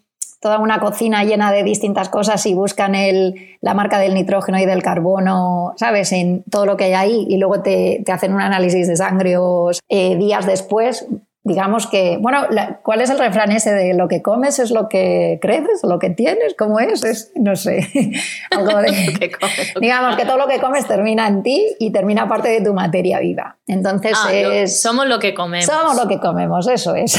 [0.43, 4.67] toda una cocina llena de distintas cosas y buscan el, la marca del nitrógeno y
[4.67, 6.11] del carbono, ¿sabes?
[6.11, 9.37] En todo lo que hay ahí y luego te, te hacen un análisis de sangre
[9.37, 11.07] o eh, días después,
[11.45, 12.41] digamos que, bueno,
[12.83, 16.11] ¿cuál es el refrán ese de lo que comes es lo que creces lo que
[16.11, 16.55] tienes?
[16.59, 17.05] ¿Cómo es?
[17.05, 17.89] es no sé,
[18.51, 19.31] algo de...
[19.81, 23.21] digamos que todo lo que comes termina en ti y termina parte de tu materia
[23.21, 23.59] viva.
[23.69, 24.81] Entonces ah, es...
[24.81, 25.67] somos lo que comemos.
[25.67, 27.17] Somos lo que comemos, eso es.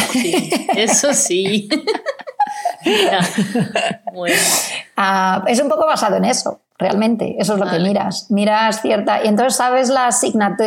[0.76, 1.70] eso sí.
[4.96, 7.36] Ah, es un poco basado en eso realmente.
[7.40, 8.30] Eso es lo que miras.
[8.30, 9.24] Miras cierta.
[9.24, 10.22] Y entonces sabes las,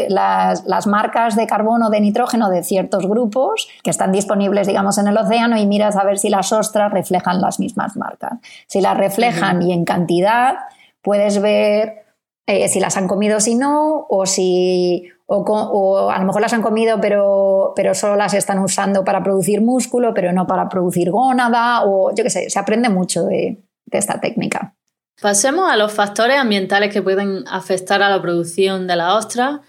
[0.09, 5.09] las, las, marcas de carbono, de nitrógeno de ciertos grupos que están disponibles, digamos, en
[5.09, 8.39] el océano y miras a ver si las ostras reflejan las mismas marcas.
[8.67, 10.57] Si las reflejan y en cantidad,
[11.03, 12.07] puedes ver
[12.47, 16.63] eh, si las han comido, si no, o si, o, a lo mejor las han
[16.63, 21.85] comido pero, pero solo las están usando para producir músculo, pero no para producir gónada,
[21.85, 24.75] o yo qué sé, se aprende mucho de, de esta técnica.
[25.21, 29.63] Pasemos a los factores ambientales que pueden afectar a la producción de la ostra.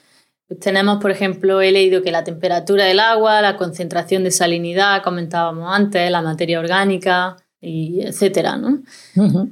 [0.47, 5.01] Pues tenemos, por ejemplo, he leído que la temperatura del agua, la concentración de salinidad,
[5.03, 8.81] comentábamos antes, la materia orgánica, y etcétera, ¿no?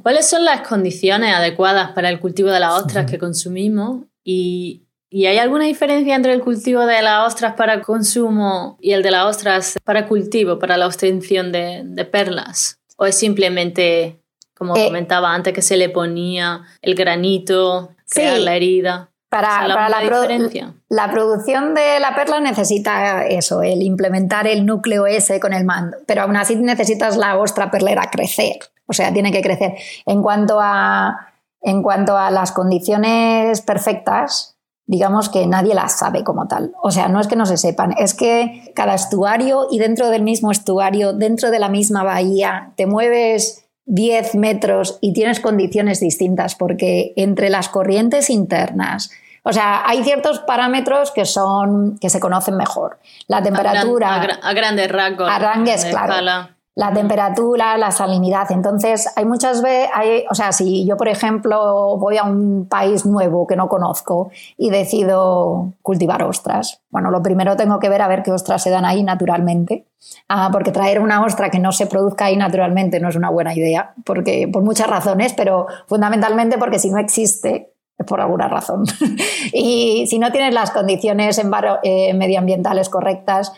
[0.02, 4.04] ¿Cuáles son las condiciones adecuadas para el cultivo de las ostras que consumimos?
[4.24, 9.12] Y, hay alguna diferencia entre el cultivo de las ostras para consumo y el de
[9.12, 12.80] las ostras para cultivo, para la obtención de perlas?
[12.98, 14.20] ¿O es simplemente
[14.56, 19.12] como eh, comentaba antes, que se le ponía el granito, crear la herida.
[19.30, 25.52] Para, la, la, producción de la perla necesita eso, el implementar el núcleo ese con
[25.52, 29.74] el mando, pero aún así necesitas la ostra perlera crecer, o sea, tiene que crecer.
[30.06, 34.55] En cuanto a, en cuanto a las condiciones perfectas,
[34.88, 36.74] digamos que nadie las sabe como tal.
[36.82, 40.22] O sea, no es que no se sepan, es que cada estuario y dentro del
[40.22, 46.56] mismo estuario, dentro de la misma bahía, te mueves 10 metros y tienes condiciones distintas,
[46.56, 49.12] porque entre las corrientes internas,
[49.44, 53.00] o sea, hay ciertos parámetros que son que se conocen mejor.
[53.28, 54.16] La temperatura.
[54.42, 55.30] A, grandes rasgos.
[55.30, 58.52] A rangues, claro la temperatura, la salinidad.
[58.52, 63.06] Entonces, hay muchas veces, hay, o sea, si yo, por ejemplo, voy a un país
[63.06, 68.10] nuevo que no conozco y decido cultivar ostras, bueno, lo primero tengo que ver a
[68.10, 69.86] ver qué ostras se dan ahí naturalmente,
[70.28, 73.56] ah, porque traer una ostra que no se produzca ahí naturalmente no es una buena
[73.56, 77.72] idea, porque por muchas razones, pero fundamentalmente porque si no existe,
[78.06, 78.84] por alguna razón.
[79.54, 81.40] y si no tienes las condiciones
[81.84, 83.54] eh, medioambientales correctas,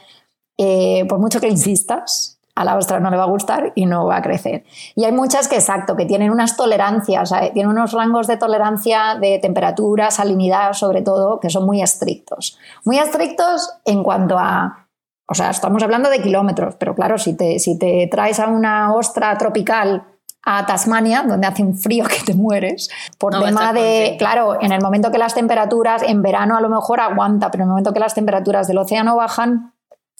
[0.59, 4.07] eh, por mucho que insistas, a la ostra no le va a gustar y no
[4.07, 4.63] va a crecer.
[4.95, 9.37] Y hay muchas que, exacto, que tienen unas tolerancias, tienen unos rangos de tolerancia de
[9.37, 12.57] temperatura, salinidad, sobre todo, que son muy estrictos.
[12.83, 14.87] Muy estrictos en cuanto a,
[15.29, 18.91] o sea, estamos hablando de kilómetros, pero claro, si te, si te traes a una
[18.95, 20.05] ostra tropical
[20.41, 22.89] a Tasmania, donde hace un frío que te mueres,
[23.19, 27.01] por tema de, claro, en el momento que las temperaturas, en verano a lo mejor
[27.01, 29.73] aguanta, pero en el momento que las temperaturas del océano bajan,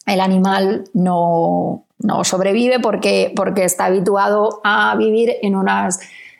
[0.06, 6.00] el animal no, no sobrevive porque, porque está habituado a vivir en unas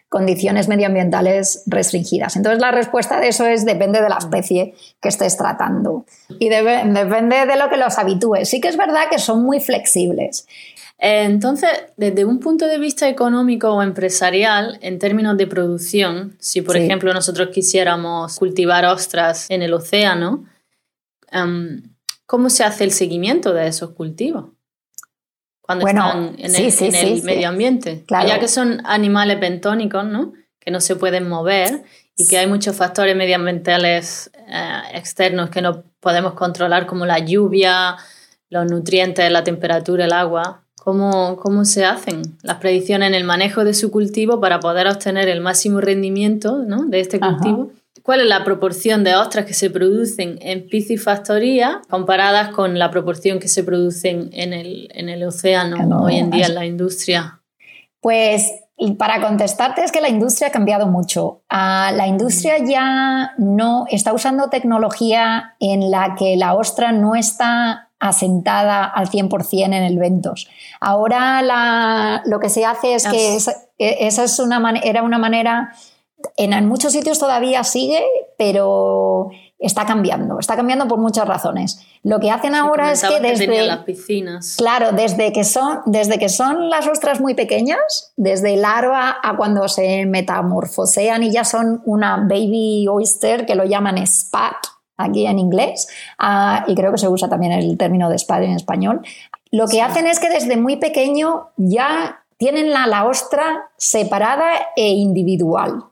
[0.10, 2.36] condiciones medioambientales restringidas.
[2.38, 6.05] Entonces la respuesta de eso es depende de la especie que estés tratando
[6.39, 8.45] y depende de lo que los habitúe.
[8.45, 10.47] Sí que es verdad que son muy flexibles.
[10.99, 16.76] Entonces, desde un punto de vista económico o empresarial, en términos de producción, si por
[16.76, 20.45] ejemplo nosotros quisiéramos cultivar ostras en el océano,
[21.30, 21.84] em,
[22.26, 24.57] ¿cómo se hace el seguimiento de esos cultivos?
[25.68, 28.05] Cuando están en el, medio ambiente.
[28.09, 30.32] Ya que son animales bentónicos, ¿no?
[30.59, 31.84] Que no se pueden mover
[32.15, 37.97] y que hay muchos factores medioambientales eh, externos que no podemos controlar, como la lluvia,
[38.49, 40.63] los nutrientes, la temperatura, el agua.
[40.78, 45.28] ¿Cómo, ¿Cómo se hacen las predicciones en el manejo de su cultivo para poder obtener
[45.28, 46.86] el máximo rendimiento ¿no?
[46.86, 47.74] de este cultivo?
[48.04, 53.39] Cuál es la proporción de ostras que se producen en piscifactoría comparadas con la proporción
[53.39, 57.41] que se producen en el, en el océano hoy en día en la industria?
[58.02, 58.52] Pues
[58.98, 61.41] para contestarte es que la industria ha cambiado mucho.
[61.50, 67.89] Ah, la industria ya no está usando tecnología en la que la ostra no está
[68.00, 70.48] asentada al 100% en el ventos.
[70.80, 73.38] Ahora lo que se hace es que
[73.78, 75.74] esa es una era una manera
[76.36, 78.03] en, muchos sitios todavía sigue,
[78.38, 81.80] pero está cambiando, está cambiando por muchas razones.
[82.03, 84.55] Lo que hacen ahora es que desde las piscinas.
[84.57, 89.68] Claro, desde que son desde que son las ostras muy pequeñas, desde larva a cuando
[89.68, 94.55] se metamorfosean y ya son una baby oyster que lo llaman spat
[94.99, 95.88] aquí en inglés
[96.18, 99.01] ah, y creo que se usa también el término de spat en español.
[99.51, 104.89] Lo que hacen es que desde muy pequeño ya tienen la, la ostra separada e
[104.89, 105.86] individual.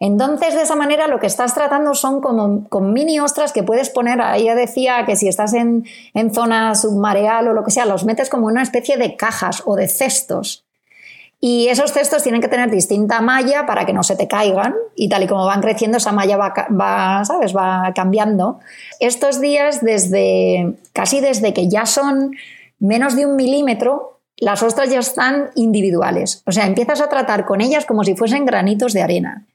[0.00, 3.90] Entonces, de esa manera, lo que estás tratando son como con mini ostras que puedes
[3.90, 8.04] poner, ya decía que si estás en, en zona submareal o lo que sea, los
[8.04, 10.64] metes como una especie de cajas o de cestos.
[11.40, 15.08] Y esos cestos tienen que tener distinta malla para que no se te caigan y
[15.08, 17.56] tal y como van creciendo esa malla va, va, ¿sabes?
[17.56, 18.58] va cambiando.
[18.98, 22.32] Estos días, desde casi desde que ya son
[22.80, 26.42] menos de un milímetro, las ostras ya están individuales.
[26.44, 29.46] O sea, empiezas a tratar con ellas como si fuesen granitos de arena.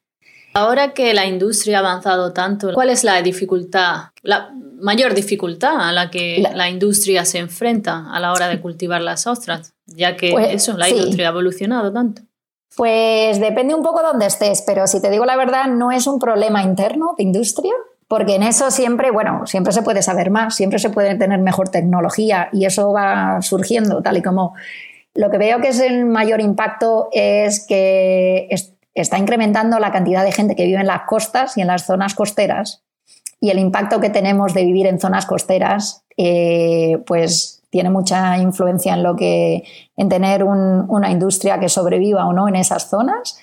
[0.54, 5.92] Ahora que la industria ha avanzado tanto, ¿cuál es la dificultad, la mayor dificultad a
[5.92, 9.74] la que la, industria se enfrenta a la hora de cultivar las ostras?
[9.88, 12.22] Ya que pues, eso, la industria ha evolucionado tanto.
[12.76, 16.08] Pues depende un poco de dónde estés, pero si te digo la verdad, no es
[16.08, 17.74] un problema interno de industria,
[18.08, 21.70] porque en eso siempre, bueno, siempre se puede saber más, siempre se puede tener mejor
[21.70, 24.54] tecnología y eso va surgiendo, tal y como
[25.16, 28.48] lo que veo que es el mayor impacto es que
[28.94, 32.14] está incrementando la cantidad de gente que vive en las costas y en las zonas
[32.16, 32.84] costeras
[33.44, 38.94] y el impacto que tenemos de vivir en zonas costeras, eh, pues tiene mucha influencia
[38.94, 39.66] en lo que
[39.98, 43.38] en tener una industria que sobreviva o no en esas zonas.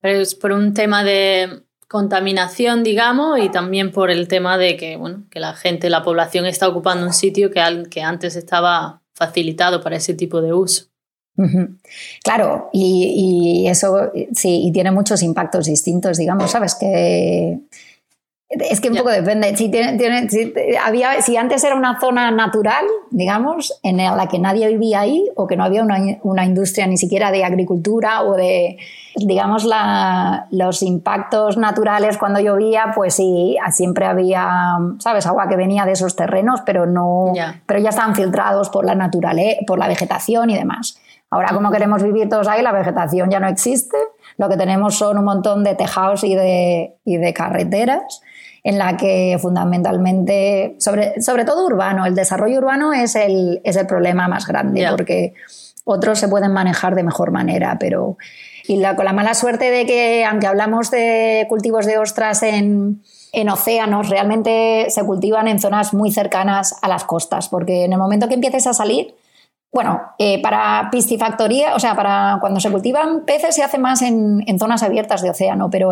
[0.00, 4.96] Pero es por un tema de contaminación, digamos, y también por el tema de que,
[4.96, 9.82] bueno, que la gente, la población está ocupando un sitio que, que antes estaba facilitado
[9.82, 10.86] para ese tipo de uso.
[12.22, 16.74] Claro, y, eso sí, y tiene muchos impactos distintos, digamos, ¿sabes?
[16.76, 17.58] Que
[18.48, 19.56] es que un poco depende.
[19.56, 24.68] Si, tiene, si, había, si antes era una zona natural, digamos, en la que nadie
[24.68, 28.78] vivía ahí o que no había una, una industria ni siquiera de agricultura o de,
[29.16, 34.50] digamos, la, los impactos naturales cuando llovía, pues sí, siempre había,
[34.98, 35.26] ¿sabes?
[35.26, 37.32] Agua que venía de esos terrenos, pero, no,
[37.66, 40.98] pero ya estaban filtrados por la, naturaleza, por la vegetación y demás.
[41.34, 43.96] Ahora, como queremos vivir todos ahí, la vegetación ya no existe.
[44.38, 48.20] Lo que tenemos son un montón de tejados y de, y de carreteras
[48.62, 53.88] en la que fundamentalmente, sobre, sobre todo urbano, el desarrollo urbano es el, es el
[53.88, 55.34] problema más grande, porque
[55.82, 58.16] otros se pueden manejar de mejor manera, pero...
[58.66, 63.02] Y la, con la mala suerte de que, aunque hablamos de cultivos de ostras en,
[63.32, 67.98] en océanos, realmente se cultivan en zonas muy cercanas a las costas, porque en el
[67.98, 69.16] momento que empieces a salir,
[69.74, 74.44] bueno, eh, para piscifactoría, o sea, para cuando se cultivan peces se hace más en,
[74.56, 75.90] zonas abiertas de océano, pero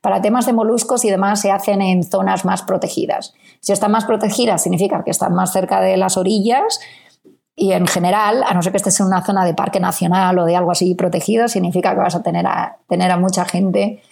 [0.00, 3.32] para temas de moluscos y demás se hacen en zonas más protegidas.
[3.60, 6.80] Si están más protegidas significa que están más cerca de las orillas
[7.54, 10.44] y en general, a no ser que estés en una zona de parque nacional o
[10.44, 14.02] de algo así protegido, significa que vas a tener a, tener a mucha gente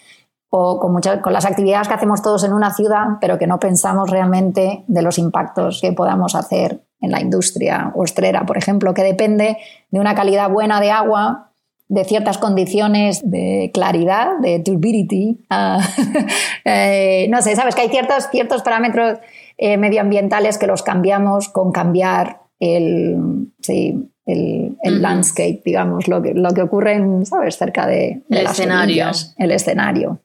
[0.49, 3.59] o con, muchas, con las actividades que hacemos todos en una ciudad, pero que no
[3.59, 9.03] pensamos realmente de los impactos que podamos hacer en la industria ostrera, por ejemplo, que
[9.03, 9.57] depende
[9.91, 11.51] de una calidad buena de agua,
[11.87, 15.39] de ciertas condiciones de claridad, de turbidity.
[15.49, 15.79] Ah,
[16.65, 19.17] eh, no sé, sabes que hay ciertos, ciertos parámetros
[19.57, 26.61] eh, medioambientales que los cambiamos con cambiar el, el, landscape, digamos, lo que, lo que
[26.61, 27.57] ocurre en, ¿sabes?
[27.57, 29.07] cerca de, el escenario.
[29.37, 30.19] el escenario.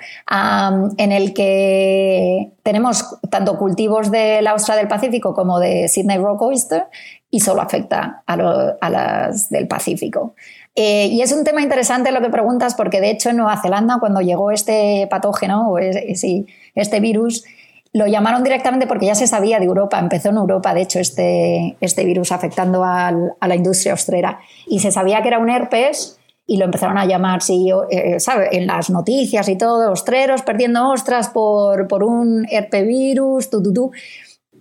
[0.97, 6.41] en el que tenemos tanto cultivos de la ostra del Pacífico como de Sydney Rock
[6.41, 6.87] Oyster
[7.31, 10.35] y solo afecta a, las del Pacífico.
[10.75, 13.99] Eh, y es un tema interesante lo que preguntas, porque de hecho en Nueva Zelanda,
[14.01, 15.79] cuando llegó este patógeno, o
[16.15, 17.45] sí, este virus,
[17.93, 21.77] lo llamaron directamente porque ya se sabía de Europa, empezó en Europa, de hecho, este,
[21.81, 24.41] este virus afectando a la industria ostrera.
[24.67, 28.19] Y se sabía que era un herpes y lo empezaron a llamar, sí, eh,
[28.51, 33.91] en las noticias y todo, ostreros perdiendo ostras por, por un herpevirus, tu, tu, tu.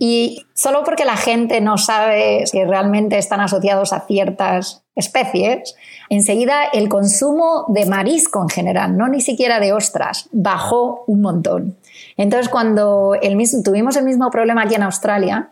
[0.02, 5.76] Y solo porque la gente no sabe que realmente están asociados a ciertas especies,
[6.10, 11.78] enseguida el consumo de marisco en general, no ni siquiera de ostras, bajó un montón.
[12.16, 13.18] Entonces, cuando
[13.64, 15.52] tuvimos el mismo problema aquí en Australia,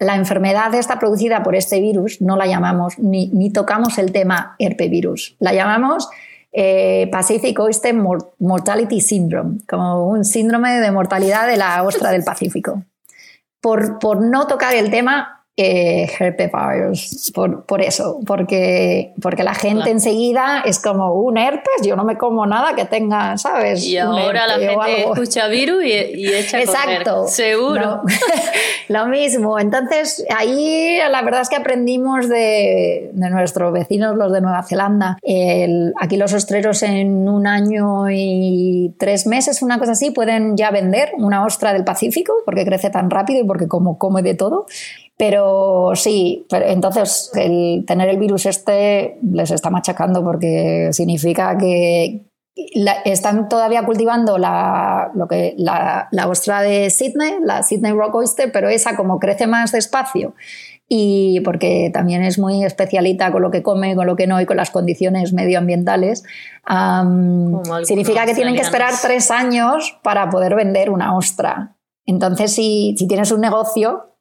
[0.00, 4.56] la enfermedad está producida por este virus, no la llamamos, ni, ni tocamos el tema
[4.58, 6.08] herpevirus, la llamamos
[6.52, 12.82] eh, Pacific Oyster Mortality Syndrome, como un síndrome de mortalidad de la ostra del Pacífico
[13.60, 16.50] por, por no tocar el tema eh, herpes
[17.32, 22.18] por, por, eso, porque, porque la gente enseguida es como un herpes, yo no me
[22.18, 23.84] como nada que tenga, ¿sabes?
[23.86, 27.26] Y ahora la gente escucha virus y, y echa Exacto.
[27.28, 28.02] Seguro.
[28.88, 29.58] Lo mismo.
[29.58, 35.18] Entonces, ahí la verdad es que aprendimos de, de nuestros vecinos, los de Nueva Zelanda.
[35.22, 40.70] El, aquí los ostreros en un año y tres meses, una cosa así, pueden ya
[40.70, 44.66] vender una ostra del Pacífico porque crece tan rápido y porque como come de todo.
[45.18, 52.22] Pero sí, entonces el tener el virus este les está machacando porque significa que,
[53.04, 58.50] están todavía cultivando la, lo que, la, la ostra de Sydney, la Sydney Rock Oyster,
[58.50, 60.34] pero esa como crece más despacio
[60.88, 64.46] y porque también es muy especialita con lo que come, con lo que no y
[64.46, 66.22] con las condiciones medioambientales,
[67.84, 71.76] significa que tienen que esperar tres años para poder vender una ostra.
[72.04, 74.15] Entonces, si, si tienes un negocio,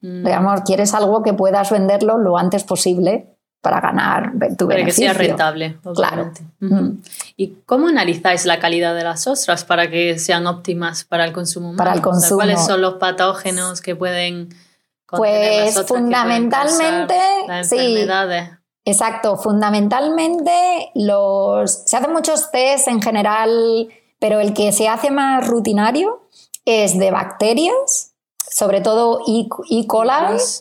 [0.00, 0.24] mm.
[0.24, 5.12] digamos, quieres algo que puedas venderlo lo antes posible para ganar tu para que sea
[5.12, 6.30] rentable, Claro.
[6.60, 7.00] Mm.
[7.36, 11.74] ¿Y cómo analizáis la calidad de las ostras para que sean óptimas para el consumo
[11.76, 12.36] Para el consumo.
[12.36, 14.50] ¿Cuáles son los patógenos que pueden
[15.10, 17.14] pues fundamentalmente,
[17.64, 18.06] sí.
[18.84, 23.88] Exacto, fundamentalmente los se hacen muchos test en general,
[24.18, 26.28] pero el que se hace más rutinario
[26.64, 28.07] es de bacterias,
[28.50, 29.48] sobre todo E.
[29.70, 29.86] e.
[29.86, 30.10] coli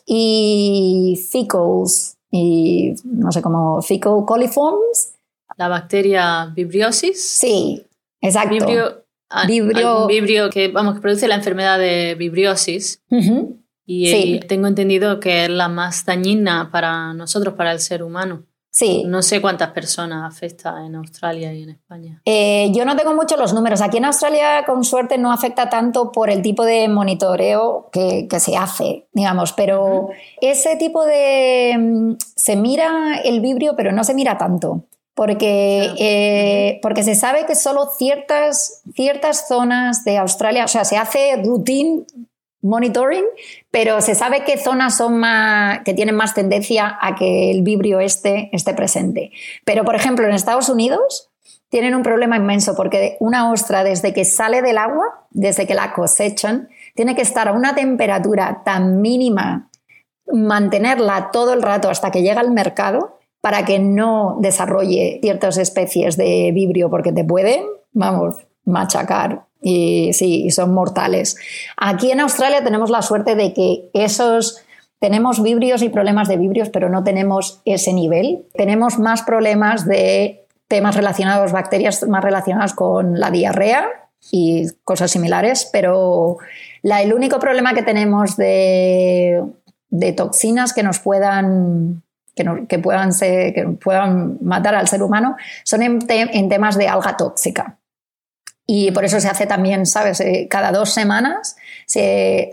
[0.05, 5.13] y fecals y no sé cómo fecal coliforms.
[5.57, 7.21] La bacteria vibriosis.
[7.21, 7.83] Sí,
[8.21, 8.49] exacto.
[8.49, 13.01] Vibrio, ah, vibrio, vibrio que vamos que produce la enfermedad de vibriosis.
[13.85, 18.43] Y tengo entendido que es la más dañina para nosotros, para el ser humano.
[18.77, 19.05] Sí.
[19.07, 22.21] No sé cuántas personas afecta en Australia y en España.
[22.25, 23.81] Eh, yo no tengo mucho los números.
[23.81, 28.55] Aquí en Australia, con suerte, no afecta tanto por el tipo de monitoreo que, se
[28.55, 29.53] hace, digamos.
[29.53, 30.09] Pero
[30.41, 31.75] ese tipo de.
[31.75, 34.83] Mm, se mira el vibrio, pero no se mira tanto.
[35.15, 40.97] Porque, eh, porque se sabe que solo ciertas, ciertas zonas de Australia, o sea, se
[40.97, 42.05] hace routine
[42.61, 43.25] monitoring,
[43.71, 47.99] pero se sabe qué zonas son más, que tienen más tendencia a que el vibrio
[47.99, 49.31] este esté presente.
[49.65, 51.29] Pero, por ejemplo, en Estados Unidos
[51.69, 55.93] tienen un problema inmenso porque una ostra desde que sale del agua, desde que la
[55.93, 59.69] cosechan, tiene que estar a una temperatura tan mínima,
[60.31, 66.17] mantenerla todo el rato hasta que llega al mercado para que no desarrolle ciertas especies
[66.17, 68.35] de vibrio porque te pueden, vamos,
[68.65, 71.35] machacar y sí, son mortales.
[71.75, 74.61] Aquí en Australia tenemos la suerte de que esos
[74.99, 78.45] tenemos vibrios y problemas de vibrios, pero no tenemos ese nivel.
[78.53, 83.89] Tenemos más problemas de temas relacionados, bacterias más relacionadas con la diarrea
[84.31, 86.37] y cosas similares, pero
[86.81, 89.43] el único problema que tenemos de,
[90.15, 92.03] toxinas que nos puedan
[92.35, 97.76] que, puedan que puedan matar al ser humano son en temas de alga tóxica.
[98.69, 100.19] Y por eso se hace también, ¿sabes?
[100.19, 101.55] Eh, cada dos semanas
[101.85, 102.51] se,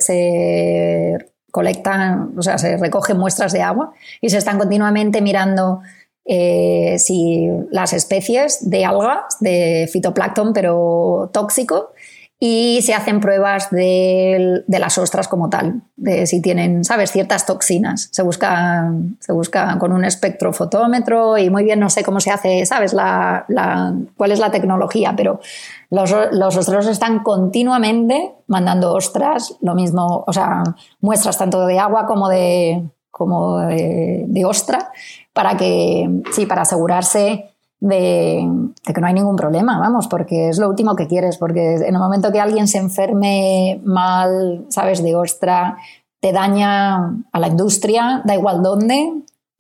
[1.51, 5.81] colectan, o sea, se recogen muestras de agua y se están continuamente mirando
[6.25, 11.94] eh, si las especies de algas, de fitoplancton, pero tóxico,
[12.47, 18.11] y se hacen pruebas de, las ostras como tal, de si tienen, ¿sabes?, ciertas toxinas.
[18.13, 22.67] Se busca, se busca con un espectrofotómetro y muy bien no sé cómo se hace,
[22.67, 23.47] ¿sabes?, la,
[24.19, 25.41] cuál es la tecnología, pero
[25.89, 30.65] los, los están continuamente mandando ostras, lo mismo, o sea,
[31.01, 34.93] muestras tanto de agua como de, como de, de ostra,
[35.33, 37.54] para que, sí, para asegurarse
[37.85, 38.49] de,
[38.83, 41.99] que no hay ningún problema, vamos, porque es lo último que quieres, porque en el
[41.99, 45.77] momento que alguien se enferme mal, sabes, de ostra,
[46.19, 46.97] te daña
[47.31, 49.13] a la industria, da igual dónde,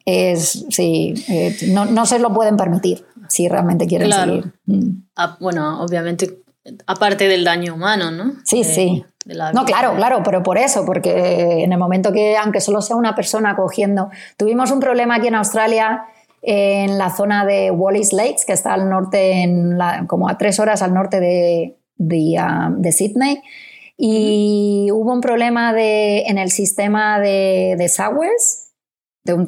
[0.06, 4.54] es, sí, eh, no, no, se lo pueden permitir si realmente quieren seguir.
[4.64, 5.02] Mm.
[5.16, 6.44] Ah, bueno, obviamente,
[6.86, 8.32] aparte del daño humano, ¿no?
[8.44, 9.04] Sí, eh, sí.
[9.52, 13.14] No, claro, claro, pero por eso, porque en el momento que, aunque solo sea una
[13.14, 16.04] persona cogiendo, tuvimos un problema aquí en Australia
[16.46, 20.82] en la zona de Wallis Lakes, que está al norte, en como a tres horas
[20.82, 23.40] al norte de, de, um, Sydney.
[23.96, 28.72] Y hubo un problema de, en el sistema de desagües,
[29.24, 29.46] de un,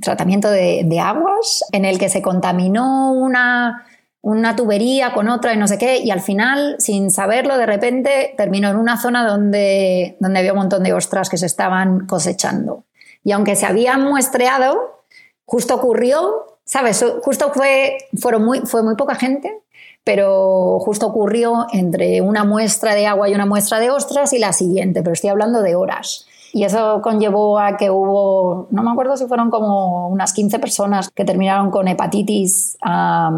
[0.00, 3.86] tratamiento de, aguas, en el que se contaminó una,
[4.20, 8.34] una tubería con otra y no sé qué, y al final, sin saberlo, de repente
[8.36, 12.84] terminó en una zona donde, donde había un montón de ostras que se estaban cosechando.
[13.24, 15.02] Y aunque se habían muestreado,
[15.46, 17.04] justo ocurrió, ¿sabes?
[17.22, 19.62] Justo fue, fueron muy, fue muy poca gente,
[20.04, 24.52] pero justo ocurrió entre una muestra de agua y una muestra de ostras y la
[24.52, 26.26] siguiente, pero estoy hablando de horas.
[26.52, 31.10] Y eso conllevó a que hubo, no me acuerdo si fueron como unas 15 personas
[31.10, 32.78] que terminaron con hepatitis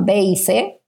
[0.03, 0.83] B y C.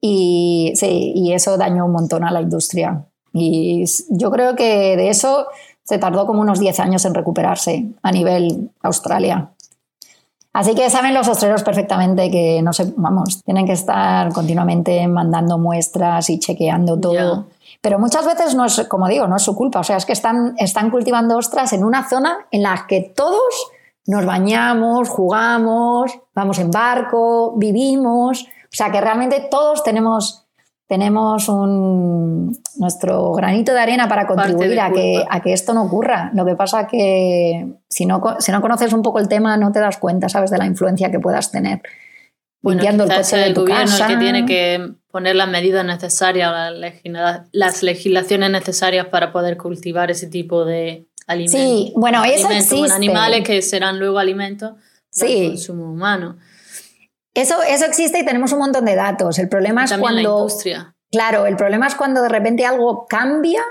[0.00, 3.06] Y, sí, y eso dañó un montón a la industria.
[3.32, 5.48] Y yo creo que de eso
[5.86, 9.50] se tardó como unos 10 años en recuperarse a nivel Australia.
[10.52, 15.58] Así que saben los ostreros perfectamente que no sé, vamos, tienen que estar continuamente mandando
[15.58, 17.46] muestras y chequeando todo.
[17.82, 19.80] Pero muchas veces no es, como digo, no es su culpa.
[19.80, 23.70] O sea, es que están, están cultivando ostras en una zona en la que todos
[24.06, 28.46] nos bañamos, jugamos, vamos en barco, vivimos.
[28.70, 30.45] sea que realmente todos tenemos
[30.86, 36.30] tenemos un, nuestro granito de arena para contribuir a que, a que, esto no ocurra.
[36.34, 39.80] Lo que pasa que si no, si no conoces un poco el tema no te
[39.80, 41.82] das cuenta, ¿sabes?, de la influencia que puedas tener.
[42.62, 44.06] Bueno, limpiando el coche de tu gobierno casa.
[44.06, 46.52] el que tiene que poner las medidas necesarias,
[47.52, 51.60] las legislaciones necesarias para poder cultivar ese tipo de alimentos.
[51.60, 52.92] Sí, bueno, eso existe.
[52.92, 54.74] animales que serán luego alimentos
[55.18, 56.36] para el consumo humano.
[57.36, 59.38] Eso, eso existe y tenemos un montón de datos.
[59.38, 60.22] El problema es cuando.
[60.22, 60.94] La industria.
[61.12, 63.62] Claro, el problema es cuando de repente algo cambia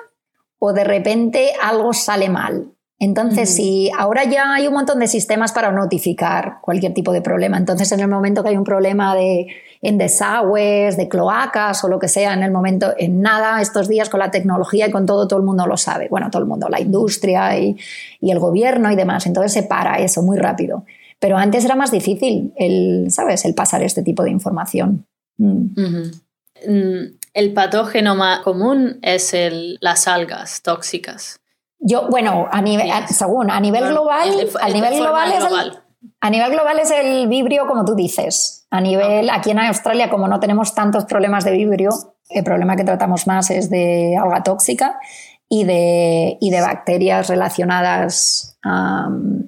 [0.59, 2.71] o de repente algo sale mal.
[2.97, 7.57] Entonces, si ahora ya hay un montón de sistemas para notificar cualquier tipo de problema,
[7.57, 9.47] entonces en el momento que hay un problema de,
[9.81, 14.09] en desagües, de cloacas o lo que sea, en el momento, en nada, estos días
[14.09, 16.07] con la tecnología y con todo, todo el mundo lo sabe.
[16.07, 17.75] Bueno, todo el mundo, la industria y,
[18.21, 19.25] y el gobierno y demás.
[19.25, 20.85] Entonces se para eso muy rápido.
[21.19, 23.45] Pero antes era más difícil el, ¿sabes?
[23.45, 25.07] El pasar este tipo de información.
[25.37, 26.11] Mm.
[26.67, 31.39] Mm, el patógeno más común es el, las algas tóxicas.
[31.79, 35.79] Yo, bueno, a nivel, según, a nivel global, a nivel global, es El,
[36.21, 38.65] a nivel global es el vibrio, como tú dices.
[38.71, 41.91] A nivel, aquí en Australia, como no tenemos tantos problemas de vibrio,
[42.29, 44.99] el problema que tratamos más es de alga tóxica
[45.47, 48.54] y de, y de bacterias relacionadas,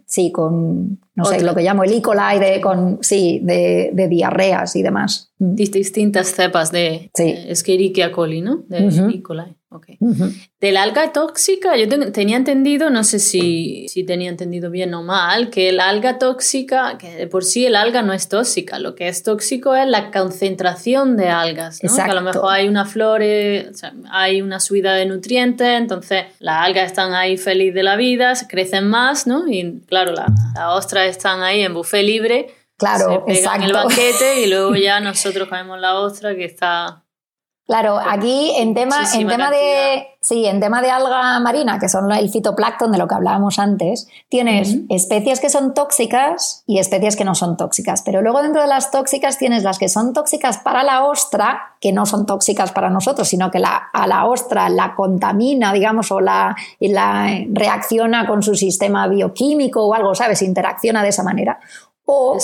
[0.05, 2.01] sí, con, no sé, lo que llamo el E.
[2.01, 5.31] coli, de, con, sí, de, de diarreas y demás.
[5.39, 5.55] Mm.
[5.55, 7.33] Distintas cepas de sí.
[7.47, 8.63] Escherichia coli, ¿no?
[8.67, 9.21] De E.
[9.21, 9.57] coli.
[9.69, 9.97] Okay.
[10.61, 15.03] De la alga tóxica, yo tenía entendido, no sé si, si, tenía entendido bien o
[15.03, 18.95] mal, que el alga tóxica, que de por sí el alga no es tóxica, lo
[18.95, 21.93] que es tóxico es la concentración de algas, ¿no?
[21.93, 26.23] Que a lo mejor hay una flor, o sea, hay una subida de nutrientes, entonces
[26.39, 29.47] las algas están ahí feliz de la vida, se crecen más, ¿no?
[29.47, 34.41] Y claro, las la ostras están ahí en buffet libre, claro, se pegan el banquete
[34.41, 37.06] y luego ya nosotros comemos la ostra que está
[37.67, 42.09] Claro, aquí en tema, en tema de sí, en tema de alga marina, que son
[42.13, 47.25] el fitoplancton de lo que hablábamos antes, tienes especies que son tóxicas y especies que
[47.25, 48.03] no son tóxicas.
[48.03, 51.91] Pero luego dentro de las tóxicas tienes las que son tóxicas para la ostra, que
[51.91, 56.21] no son tóxicas para nosotros, sino que la, a la ostra la contamina, digamos, o
[56.21, 60.41] la, la reacciona con su sistema bioquímico o algo, ¿sabes?
[60.41, 61.59] Interacciona de esa manera.
[62.05, 62.37] O,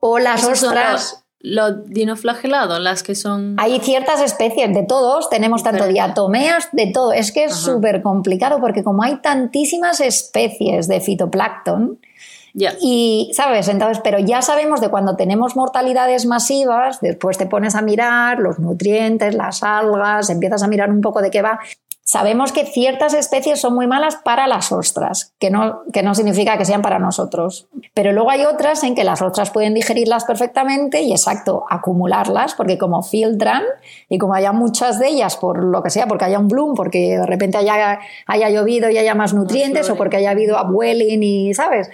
[0.00, 3.56] o las ostras los dinoflagelados, las que son...
[3.58, 7.12] Hay ciertas especies, de todos, tenemos tanto diatomeas, de todo.
[7.12, 11.98] Es que es súper complicado porque como hay tantísimas especies de fitoplancton,
[12.80, 13.68] y, ¿sabes?
[13.68, 18.58] Entonces, pero ya sabemos de cuando tenemos mortalidades masivas, después te pones a mirar los
[18.58, 21.60] nutrientes, las algas, empiezas a mirar un poco de qué va.
[22.08, 26.56] Sabemos que ciertas especies son muy malas para las ostras, que no, que no significa
[26.56, 27.68] que sean para nosotros.
[27.92, 32.78] Pero luego hay otras en que las ostras pueden digerirlas perfectamente y, exacto, acumularlas, porque
[32.78, 33.62] como filtran
[34.08, 37.18] y como haya muchas de ellas, por lo que sea, porque haya un bloom, porque
[37.18, 41.52] de repente haya, haya llovido y haya más nutrientes, o porque haya habido upwelling y,
[41.52, 41.90] ¿sabes?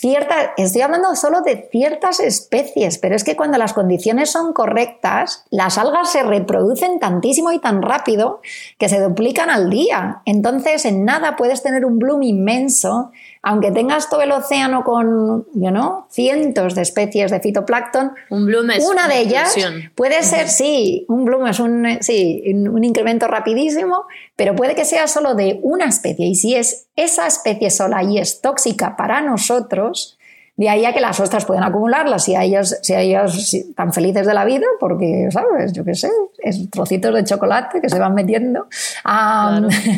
[0.00, 5.44] Cierta, estoy hablando solo de ciertas especies, pero es que cuando las condiciones son correctas,
[5.50, 8.40] las algas se reproducen tantísimo y tan rápido
[8.78, 10.22] que se duplican al día.
[10.24, 13.12] Entonces, en nada puedes tener un bloom inmenso
[13.42, 18.70] aunque tengas todo el océano con, you know, cientos de especies de fitoplancton, un bloom
[18.70, 19.56] es una, de ellas
[19.94, 24.04] puede ser, sí, un bloom es un, sí, un incremento rapidísimo,
[24.36, 26.26] pero puede que sea solo de una especie.
[26.26, 30.18] Y si es esa especie sola y es tóxica para nosotros,
[30.60, 33.94] de ahí a que las ostras pueden acumularlas y a ellos, si a ellos tan
[33.94, 35.72] felices de la vida, porque, ¿sabes?
[35.72, 38.66] Yo qué sé, es trocitos de chocolate que se van metiendo.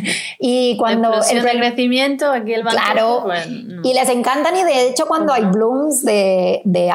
[0.39, 1.15] y cuando...
[1.29, 3.25] El crecimiento, aquí el Claro,
[3.83, 6.93] y les encantan y de hecho cuando hay blooms de, de,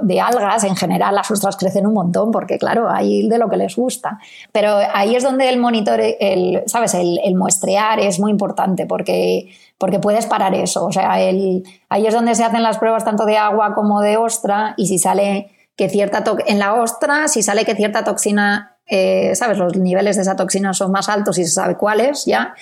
[0.00, 3.58] de algas, en general las ostras crecen un montón porque, claro, hay de lo que
[3.58, 4.18] les gusta.
[4.50, 6.94] Pero ahí es donde el monitor, el, ¿sabes?
[6.94, 9.50] El, el muestrear es muy importante porque
[9.80, 10.84] porque puedes parar eso.
[10.84, 14.18] O sea, el, ahí es donde se hacen las pruebas tanto de agua como de
[14.18, 19.34] ostra y si sale que cierta en la ostra, si sale que cierta toxina, eh,
[19.34, 19.56] ¿sabes?
[19.56, 22.54] Los niveles de esa toxina son más altos y se sabe cuáles ya,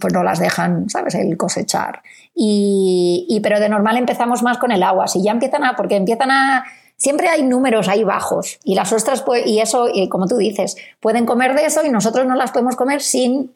[0.00, 1.14] pues no las dejan, ¿sabes?
[1.14, 2.02] El cosechar.
[2.34, 5.06] Y, pero de normal empezamos más con el agua.
[5.06, 6.64] Si ya empiezan a, porque empiezan a,
[6.96, 11.24] siempre hay números ahí bajos y las ostras, y eso, y como tú dices, pueden
[11.24, 13.52] comer de eso y nosotros no las podemos comer sin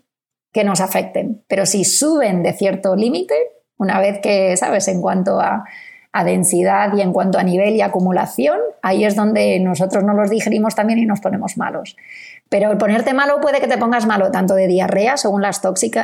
[0.54, 1.42] que nos afecten.
[1.48, 3.34] Pero si suben de cierto límite,
[3.76, 5.64] una vez que, ¿sabes?, en cuanto a,
[6.24, 10.76] densidad y en cuanto a nivel y acumulación, ahí es donde nosotros no los digerimos
[10.76, 11.96] también y nos ponemos malos.
[12.48, 15.60] Pero el ponerte malo puede que te pongas malo tanto de diarrea, según las,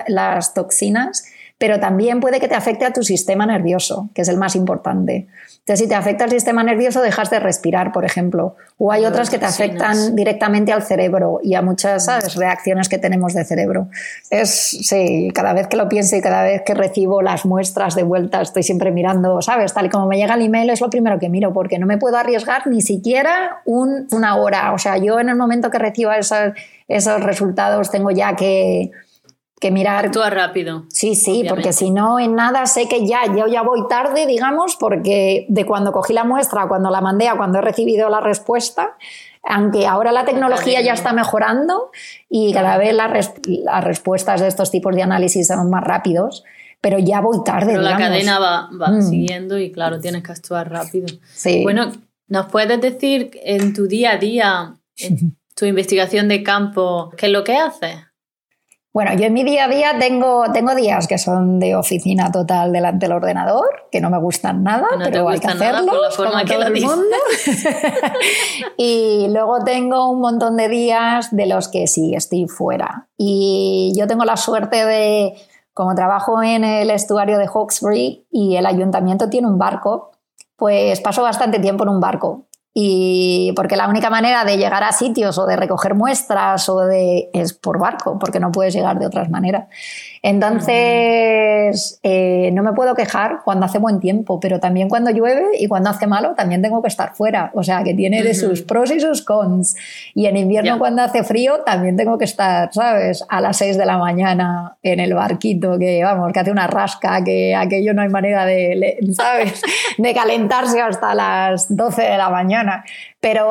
[0.09, 1.25] las toxinas,
[1.61, 5.27] pero también puede que te afecte a tu sistema nervioso, que es el más importante.
[5.59, 8.57] Entonces, si te afecta el sistema nervioso, dejas de respirar, por ejemplo.
[8.79, 13.35] O hay otras que te afectan directamente al cerebro y a muchas reacciones que tenemos
[13.35, 13.89] de cerebro.
[14.31, 18.05] Es, sí, cada vez que lo pienso y cada vez que recibo las muestras de
[18.05, 19.75] vuelta, estoy siempre mirando, ¿sabes?
[19.75, 21.99] Tal y como me llega el email es lo primero que miro, porque no me
[21.99, 24.73] puedo arriesgar ni siquiera una hora.
[24.73, 26.55] O sea, yo en el momento que reciba esos,
[26.89, 28.93] esos resultados tengo ya que
[29.61, 30.07] que mirar.
[30.07, 30.87] Actúa rápido.
[30.89, 34.77] Sí, sí, porque si no, en nada sé que ya, yo ya voy tarde, digamos,
[34.77, 38.97] porque de cuando cogí la muestra, cuando la mandé a cuando he recibido la respuesta,
[39.43, 41.91] aunque ahora la tecnología ya está mejorando
[42.29, 46.43] y cada vez las, las respuestas de estos tipos de análisis son más rápidos,
[46.81, 47.73] pero ya voy tarde.
[47.73, 49.03] Pero la cadena va, va mm.
[49.03, 51.07] siguiendo y claro, tienes que actuar rápido.
[51.35, 51.63] Sí.
[51.63, 51.93] Bueno,
[52.29, 57.33] ¿nos puedes decir en tu día a día, en tu investigación de campo, qué es
[57.33, 58.10] lo que haces?
[58.93, 62.73] Bueno, yo en mi día a día tengo, tengo días que son de oficina total
[62.73, 66.83] delante del ordenador, que no me gustan nada, pero hay que hacerlo, como todo el
[66.83, 67.17] mundo.
[68.77, 73.07] y luego tengo un montón de días de los que sí estoy fuera.
[73.17, 75.35] Y yo tengo la suerte de,
[75.73, 80.11] como trabajo en el estuario de Hawkesbury y el ayuntamiento tiene un barco,
[80.57, 82.47] pues paso bastante tiempo en un barco.
[82.73, 87.29] Y porque la única manera de llegar a sitios o de recoger muestras o de
[87.33, 89.67] es por barco, porque no puedes llegar de otras maneras.
[90.23, 95.67] Entonces, eh, no me puedo quejar cuando hace buen tiempo, pero también cuando llueve y
[95.67, 97.51] cuando hace malo, también tengo que estar fuera.
[97.55, 99.75] O sea, que tiene de sus pros y sus cons.
[100.15, 103.25] Y en invierno, cuando hace frío, también tengo que estar, ¿sabes?
[103.29, 107.25] A las 6 de la mañana en el barquito, que vamos, que hace una rasca,
[107.25, 109.61] que aquello no hay manera de, ¿sabes?
[109.99, 112.60] De calentarse hasta las 12 de la mañana.
[113.21, 113.51] Pero.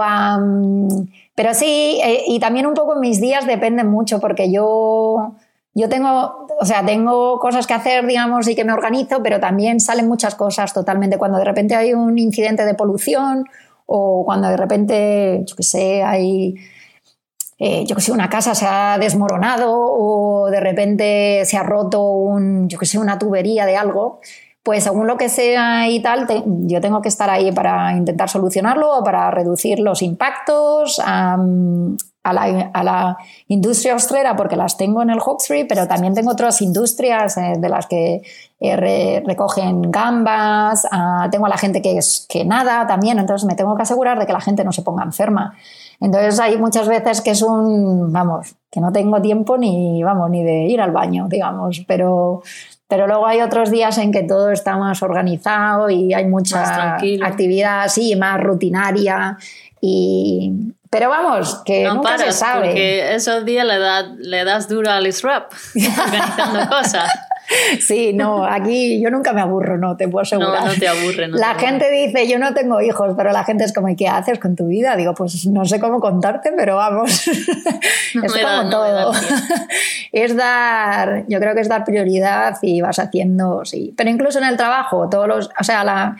[1.35, 5.35] pero sí, eh, y también un poco mis días dependen mucho, porque yo
[5.75, 9.79] yo tengo, o sea, tengo cosas que hacer, digamos, y que me organizo, pero también
[9.79, 11.17] salen muchas cosas totalmente.
[11.17, 13.45] Cuando de repente hay un incidente de polución
[13.85, 16.55] o cuando de repente, yo qué sé, hay,
[17.59, 22.03] eh, yo qué sé, una casa se ha desmoronado o de repente se ha roto
[22.03, 24.19] un, yo qué sé, una tubería de algo,
[24.63, 28.97] pues según lo que sea y tal, yo tengo que estar ahí para intentar solucionarlo
[28.97, 31.01] o para reducir los impactos,
[32.23, 37.37] a la, industria ostrera porque las tengo en el Hawkesbury, pero también tengo otras industrias
[37.37, 38.21] eh, de las que
[38.59, 43.55] eh, recogen gambas, ah, tengo a la gente que, es, que nada también, entonces me
[43.55, 45.55] tengo que asegurar de que la gente no se ponga enferma.
[46.01, 50.43] Entonces hay muchas veces que es un, vamos, que no tengo tiempo ni, vamos, ni
[50.43, 52.41] de ir al baño, digamos, pero,
[52.89, 57.83] pero luego hay otros días en que todo está más organizado y hay mucha actividad
[57.83, 59.37] así, más rutinaria
[59.79, 62.67] y, pero vamos, que no nunca se sabe.
[62.67, 63.77] Porque esos días le,
[64.27, 67.11] le das duro al rap organizando cosas.
[67.79, 70.49] Sí, no, aquí yo nunca me aburro, no, te puedo asegurar.
[70.59, 71.27] No, no te aburre.
[71.27, 74.07] No la gente dice, yo no tengo hijos, pero la gente es como, ¿y qué
[74.07, 74.95] haces con tu vida?
[74.95, 77.27] Digo, pues no sé cómo contarte, pero vamos.
[77.27, 79.11] es como todo.
[80.11, 83.93] es dar, yo creo que es dar prioridad y vas haciendo, sí.
[83.97, 86.17] Pero incluso en el trabajo, todos los, o sea, la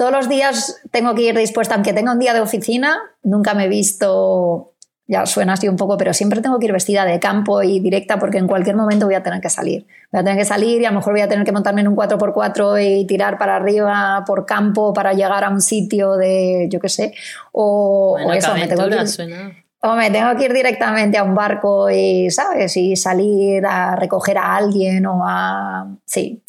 [0.00, 3.66] todos los días tengo que ir dispuesta, aunque tenga un día de oficina, nunca me
[3.66, 4.72] he visto,
[5.10, 8.16] ya suena así un poco, pero siempre tengo que ir vestida de campo y directa
[8.20, 9.84] porque en cualquier momento voy a tener que salir.
[10.12, 11.88] Voy a tener que salir y a lo mejor voy a tener que montarme en
[11.88, 16.78] un 4x4 y tirar para arriba por campo para llegar a un sitio de, yo
[16.78, 17.12] qué sé,
[17.50, 22.30] o, eso, me tengo que o me tengo que ir directamente a un barco y,
[22.30, 22.76] ¿sabes?
[22.76, 25.88] Y salir a recoger a alguien o a...
[26.04, 26.40] Sí,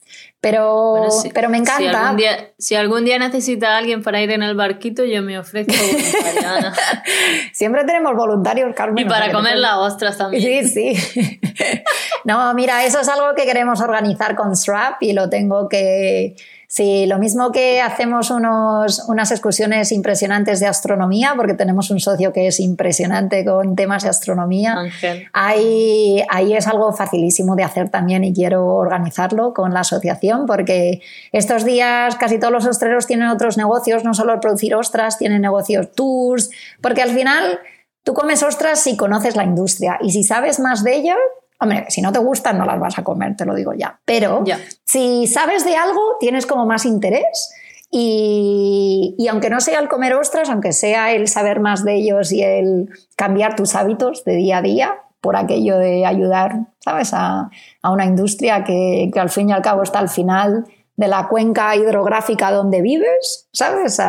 [0.41, 1.77] pero, pero me encanta.
[1.77, 5.21] Si algún, día, si algún, día, necesita a alguien para ir en el barquito, yo
[5.21, 6.73] me ofrezco voluntariana.
[7.53, 9.05] Siempre tenemos voluntarios, Carmen.
[9.05, 10.67] Y para comer las ostras también.
[10.67, 11.43] Sí, sí.
[12.25, 16.35] no, mira, eso es algo que queremos organizar con Strap y lo tengo que
[16.73, 22.31] Sí, lo mismo que hacemos unos, unas excursiones impresionantes de astronomía, porque tenemos un socio
[22.31, 24.75] que es impresionante con temas de astronomía.
[24.79, 25.27] Ángel.
[25.33, 31.01] Ahí, ahí es algo facilísimo de hacer también y quiero organizarlo con la asociación, porque
[31.33, 35.41] estos días casi todos los ostreros tienen otros negocios, no solo el producir ostras, tienen
[35.41, 37.59] negocios tours, porque al final
[38.05, 41.17] tú comes ostras si conoces la industria y si sabes más de ella,
[41.61, 43.99] Hombre, si no te gustan, no las vas a comer, te lo digo ya.
[44.03, 44.43] Pero
[44.83, 47.53] si sabes de algo, tienes como más interés.
[47.91, 52.41] Y, aunque no sea el comer ostras, aunque sea el saber más de ellos y
[52.41, 57.51] el cambiar tus hábitos de día a día, por aquello de ayudar, ¿sabes?, a,
[57.83, 62.51] una industria que, al fin y al cabo está al final de la cuenca hidrográfica
[62.51, 64.01] donde vives, ¿sabes?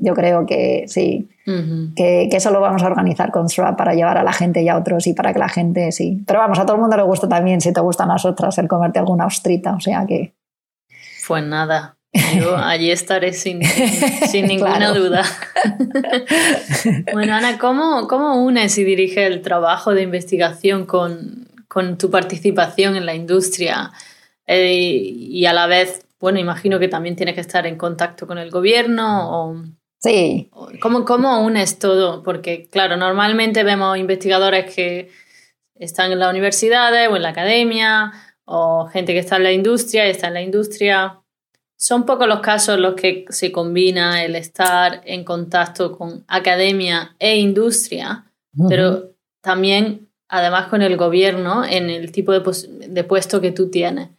[0.00, 4.24] yo creo que sí, que, eso lo vamos a organizar con Swap para llevar a
[4.24, 6.22] la gente y a otros y para que la gente sí.
[6.26, 8.68] Pero vamos, a todo el mundo le gusta también, si te gustan las otras, el
[8.68, 10.34] comerte alguna ostrita, o sea que...
[11.26, 11.96] Pues nada,
[12.36, 13.62] yo allí estaré sin,
[14.30, 15.22] sin ninguna duda.
[17.12, 22.96] bueno, Ana, ¿cómo, ¿cómo, unes y diriges el trabajo de investigación con, con tu participación
[22.96, 23.90] en la industria?
[24.46, 28.38] Eh, y a la vez, bueno, imagino que también tienes que estar en contacto con
[28.38, 29.62] el gobierno o
[30.04, 30.50] Sí.
[30.82, 32.22] ¿Cómo, ¿Cómo unes todo?
[32.22, 35.10] Porque, claro, normalmente vemos investigadores que
[35.76, 38.12] están en las universidades o en la academia,
[38.44, 41.20] o gente que está en la industria y está en la industria.
[41.78, 47.16] Son pocos los casos en los que se combina el estar en contacto con academia
[47.18, 48.26] e industria,
[48.68, 52.42] pero también, además, con el gobierno en el tipo de,
[52.88, 54.10] de puesto que tú tienes.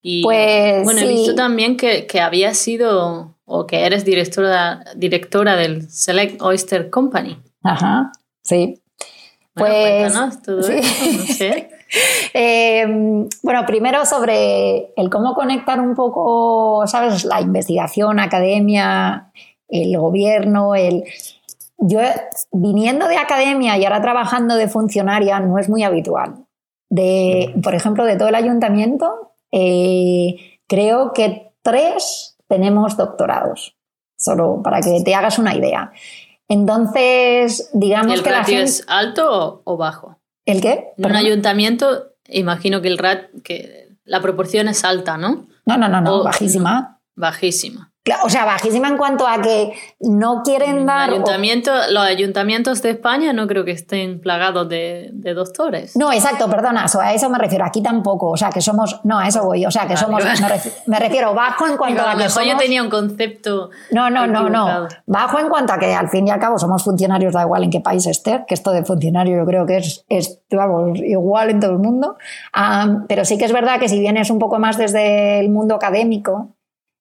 [0.00, 5.56] Y pues, bueno, he visto también que, que había sido o que eres directora, directora
[5.56, 7.36] del Select Oyster Company.
[7.64, 8.80] Ajá, sí.
[9.54, 10.12] pues,
[10.44, 11.70] todo no sé.
[12.32, 17.24] Em, bueno, primero sobre el cómo conectar un poco, ¿sabes?
[17.24, 19.32] La investigación, academia,
[19.68, 21.02] el gobierno, el...
[21.78, 21.98] Yo,
[22.52, 26.46] viniendo de academia y ahora trabajando de funcionaria, no es muy habitual.
[26.88, 30.36] De, por ejemplo, de todo el ayuntamiento, eh,
[30.68, 33.78] creo que tres tenemos doctorados,
[34.18, 35.92] solo para que te hagas una idea.
[36.48, 40.20] Entonces, digamos el que ratio es alto o, bajo?
[40.44, 40.88] ¿El qué?
[40.98, 45.46] En un ayuntamiento, imagino que el rat, que la proporción es alta, ¿no?
[45.64, 47.00] No, no, no, no, bajísima.
[47.14, 47.89] Bajísima.
[48.22, 51.10] O sea, bajísima en cuanto a que no quieren dar.
[51.10, 55.96] Ayuntamiento, Los ayuntamientos de España no creo que estén plagados de, doctores.
[55.96, 57.64] No, exacto, perdona, a eso me refiero.
[57.64, 58.30] Aquí tampoco.
[58.30, 59.00] O sea, que somos.
[59.04, 59.64] No, a eso voy.
[59.66, 60.22] O sea, que somos.
[60.86, 62.24] Me refiero, bajo en cuanto a, que.
[62.24, 63.70] Mejor yo tenía un concepto.
[63.90, 64.88] No, no, no, no.
[65.06, 67.70] Bajo en cuanto a que al fin y al cabo somos funcionarios, da igual en
[67.70, 71.72] qué país esté, que esto de funcionario yo creo que es, es igual en todo
[71.72, 72.16] el mundo.
[73.08, 76.50] Pero sí que es verdad que si vienes un poco más desde el mundo académico,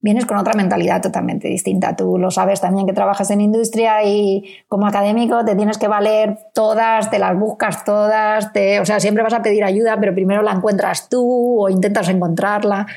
[0.02, 1.96] vienes con otra mentalidad totalmente distinta.
[1.96, 6.38] Tú lo sabes también que trabajas en industria y como académico te tienes que valer
[6.54, 10.42] todas, te las buscas todas, te, o sea, siempre vas a pedir ayuda, pero primero
[10.42, 12.88] la encuentras tú o intentas encontrarla.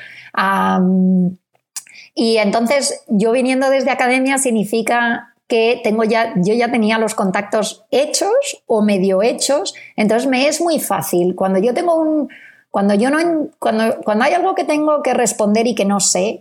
[2.14, 7.84] y entonces yo viniendo desde academia significa que tengo ya, yo ya tenía los contactos
[7.90, 11.34] hechos o medio hechos, entonces me es muy fácil.
[11.34, 12.28] Cuando yo tengo un,
[12.70, 16.40] cuando yo no, cuando, cuando hay algo que tengo que responder y que no sé,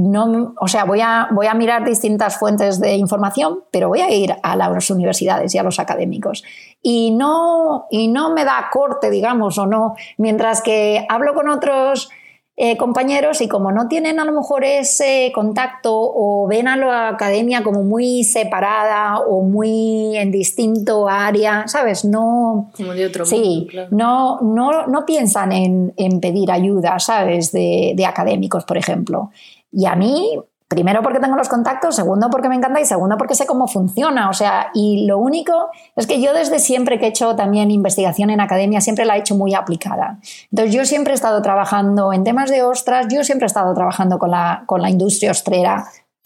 [0.00, 4.10] no, o sea, voy a, voy a mirar distintas fuentes de información, pero voy a
[4.10, 6.44] ir a las universidades y a los académicos.
[6.80, 12.10] Y no, y no me da corte, digamos, o no, mientras que hablo con otros
[12.54, 17.08] eh, compañeros y como no tienen a lo mejor ese contacto o ven a la
[17.08, 22.04] academia como muy separada o muy en distinto área, ¿sabes?
[22.04, 27.52] No, como de otro sí, no, no, no, piensan en, en pedir ayuda, ¿sabes?
[27.52, 29.30] De, de académicos, por ejemplo.
[29.72, 33.34] Y a mí, primero porque tengo los contactos, segundo porque me encanta y segundo porque
[33.34, 34.30] sé cómo funciona.
[34.30, 35.52] O sea, y lo único
[35.96, 39.20] es que yo desde siempre que he hecho también investigación en academia, siempre la he
[39.20, 40.18] hecho muy aplicada.
[40.50, 44.18] Entonces yo siempre he estado trabajando en temas de ostras, yo siempre he estado trabajando
[44.18, 45.84] con la, con la industria ostrera,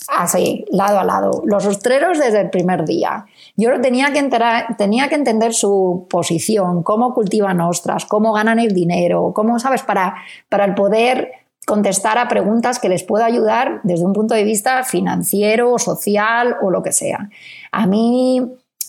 [0.08, 1.42] así, lado a lado.
[1.44, 3.26] Los ostreros desde el primer día.
[3.56, 8.72] Yo tenía que, enterar, tenía que entender su posición, cómo cultivan ostras, cómo ganan el
[8.72, 9.82] dinero, cómo, ¿sabes?
[9.82, 10.14] Para,
[10.48, 14.84] para el poder contestar a preguntas que les pueda ayudar desde un punto de vista
[14.84, 17.28] financiero, social o lo que sea.
[17.72, 18.40] A mí,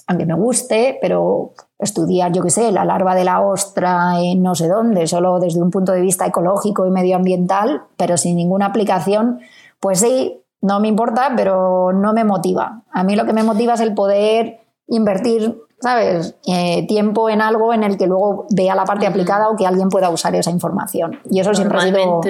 [0.05, 4.53] aunque me guste, pero estudiar, yo qué sé, la larva de la ostra en no
[4.53, 9.39] sé dónde, solo desde un punto de vista ecológico y medioambiental, pero sin ninguna aplicación,
[9.80, 12.84] pues sí, no me importa, pero no me motiva.
[12.91, 16.35] A mí lo que me motiva es el poder invertir ¿sabes?
[16.47, 19.89] Eh, tiempo en algo en el que luego vea la parte aplicada o que alguien
[19.89, 21.19] pueda usar esa información.
[21.30, 22.22] Y eso siempre ha sido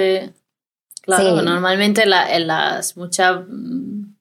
[1.16, 3.40] Claro, normalmente en las muchas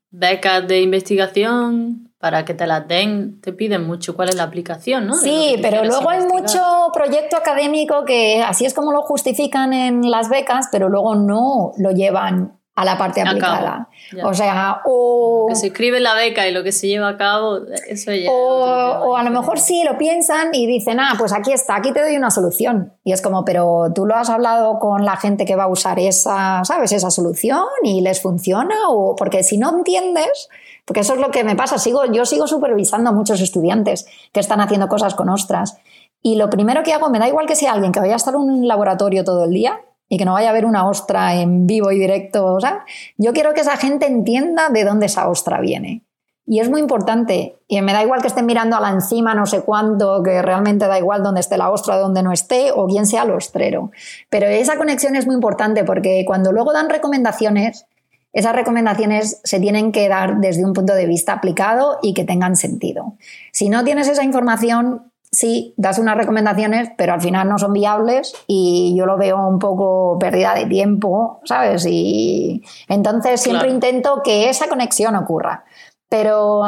[0.10, 5.06] becas de investigación, para que te las den, te piden mucho cuál es la aplicación,
[5.06, 5.14] ¿no?
[5.14, 6.60] Sí, pero luego hay mucho
[6.94, 11.92] proyecto académico que así es como lo justifican en las becas, pero luego no lo
[11.92, 13.90] llevan a la parte aplicada.
[14.24, 15.48] O sea, o...
[15.48, 18.14] Lo que se escribe en la beca y lo que se lleva a cabo, eso
[18.14, 18.30] ya...
[18.32, 22.04] O, a lo mejor sí lo piensan y dicen, ah, pues aquí está, aquí te
[22.04, 22.94] doy una solución.
[23.04, 25.98] Y es como, pero tú lo has hablado con la gente que va a usar
[25.98, 26.92] esa, ¿sabes?
[26.92, 29.16] Esa solución y les funciona o...
[29.16, 30.48] Porque si no entiendes...
[30.86, 31.80] Porque eso es lo que me pasa.
[31.80, 35.80] Sigo, yo sigo supervisando a muchos estudiantes que están haciendo cosas con ostras.
[36.22, 38.36] Y lo primero que hago, me da igual que sea alguien que vaya a estar
[38.36, 41.68] en un laboratorio todo el día, y que no vaya a haber una ostra en
[41.68, 42.46] vivo y directo.
[42.54, 42.86] O sea,
[43.18, 46.04] yo quiero que esa gente entienda de dónde esa ostra viene.
[46.50, 47.58] Y es muy importante.
[47.68, 50.88] Y me da igual que estén mirando a la encima no sé cuánto, que realmente
[50.88, 53.92] da igual dónde esté la ostra, dónde no esté, o quién sea el ostrero.
[54.30, 57.86] Pero esa conexión es muy importante porque cuando luego dan recomendaciones,
[58.32, 62.56] esas recomendaciones se tienen que dar desde un punto de vista aplicado y que tengan
[62.56, 63.16] sentido.
[63.52, 68.34] Si no tienes esa información, sí, das unas recomendaciones, pero al final no son viables
[68.48, 71.86] y yo lo veo un poco pérdida de tiempo, ¿sabes?
[71.88, 75.66] Y entonces siempre intento que esa conexión ocurra.
[76.10, 76.62] Pero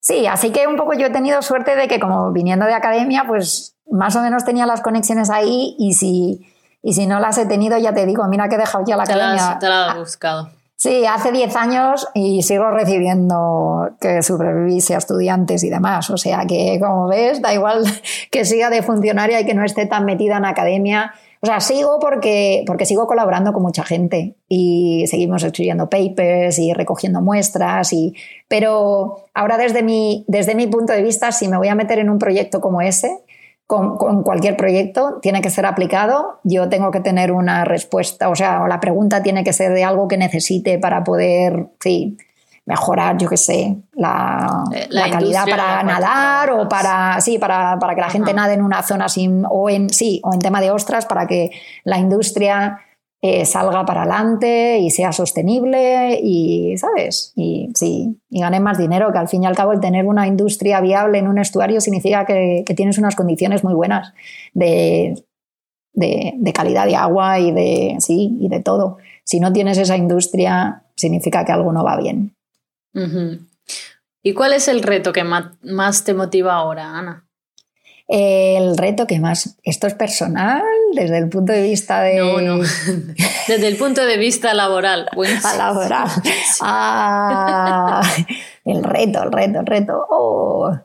[0.00, 3.24] sí, así que un poco yo he tenido suerte de que como viniendo de academia,
[3.26, 6.46] pues más o menos tenía las conexiones ahí y si,
[6.82, 9.04] y si no las he tenido, ya te digo, mira que he dejado ya la
[9.04, 9.58] academia.
[9.58, 10.50] te la he buscado.
[10.80, 16.08] Sí, hace 10 años y sigo recibiendo que supervise a estudiantes y demás.
[16.08, 17.84] O sea que, como ves, da igual
[18.30, 21.12] que siga de funcionaria y que no esté tan metida en academia.
[21.42, 26.72] O sea, sigo porque, porque sigo colaborando con mucha gente y seguimos escribiendo papers y
[26.72, 27.92] recogiendo muestras.
[27.92, 28.14] Y,
[28.48, 32.08] pero ahora desde mi, desde mi punto de vista, si me voy a meter en
[32.08, 33.20] un proyecto como ese,
[33.70, 36.40] con, cualquier proyecto tiene que ser aplicado.
[36.42, 40.08] Yo tengo que tener una respuesta, o sea, la pregunta tiene que ser de algo
[40.08, 42.16] que necesite para poder, sí,
[42.66, 48.00] mejorar, yo qué sé, la, eh, calidad para nadar o para, sí, para, para que
[48.00, 51.06] la gente nade en una zona sin, o en, sí, o en tema de ostras,
[51.06, 51.52] para que
[51.84, 52.80] la industria
[53.22, 57.34] eh, salga para adelante y sea sostenible y, ¿sabes?
[57.36, 60.26] Y sí, y gane más dinero, que al fin y al cabo el tener una
[60.26, 64.14] industria viable en un estuario significa que, tienes unas condiciones muy buenas
[64.54, 65.22] de,
[65.92, 68.96] de, calidad de agua y de, sí, y de todo.
[69.24, 72.34] Si no tienes esa industria, significa que algo no va bien.
[74.22, 77.29] ¿Y cuál es el reto que más te motiva ahora, Ana?
[78.12, 80.64] El reto que más, esto es personal,
[80.94, 82.18] desde el punto de vista de...
[82.18, 82.58] No, no,
[83.48, 85.08] desde el punto de vista laboral.
[85.44, 86.08] Ah, laboral.
[86.60, 88.02] Ah,
[88.64, 90.06] el reto, el reto, el reto.
[90.10, 90.76] Oh,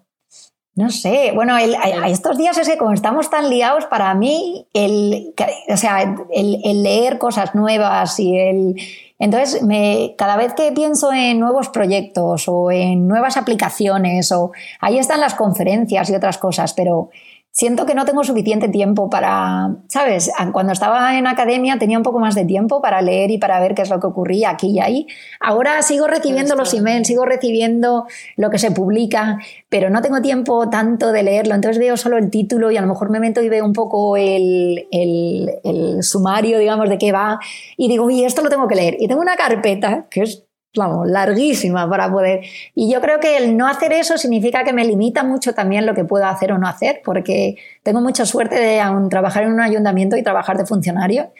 [0.76, 5.34] no sé, bueno, a estos días es que como estamos tan liados, para mí, el,
[5.70, 8.76] o sea, el, el leer cosas nuevas y el...
[9.18, 14.98] Entonces, me, cada vez que pienso en nuevos proyectos o en nuevas aplicaciones, o ahí
[15.00, 17.10] están las conferencias y otras cosas, pero
[17.56, 20.30] siento que no tengo suficiente tiempo para, ¿sabes?
[20.52, 23.76] Cuando estaba en academia tenía un poco más de tiempo para leer y para ver
[23.76, 25.08] qué es lo que ocurría aquí y ahí.
[25.40, 30.70] Ahora sigo recibiendo los emails, sigo recibiendo lo que se publica, pero no tengo tiempo
[30.70, 31.56] tanto de leerlo.
[31.56, 34.18] Entonces veo solo el título y a lo mejor me meto y veo un poco
[34.18, 37.40] el, el, el sumario, digamos, de qué va.
[37.78, 38.98] Y digo, uy, esto lo tengo que leer.
[39.00, 40.45] Y tengo una carpeta que es
[40.76, 42.42] vamos, larguísima para poder.
[42.74, 45.94] Y yo creo que el no hacer eso significa que me limita mucho también lo
[45.94, 49.62] que puedo hacer o no hacer, porque tengo mucha suerte de aún trabajar en un
[49.62, 51.32] ayuntamiento y trabajar de funcionario.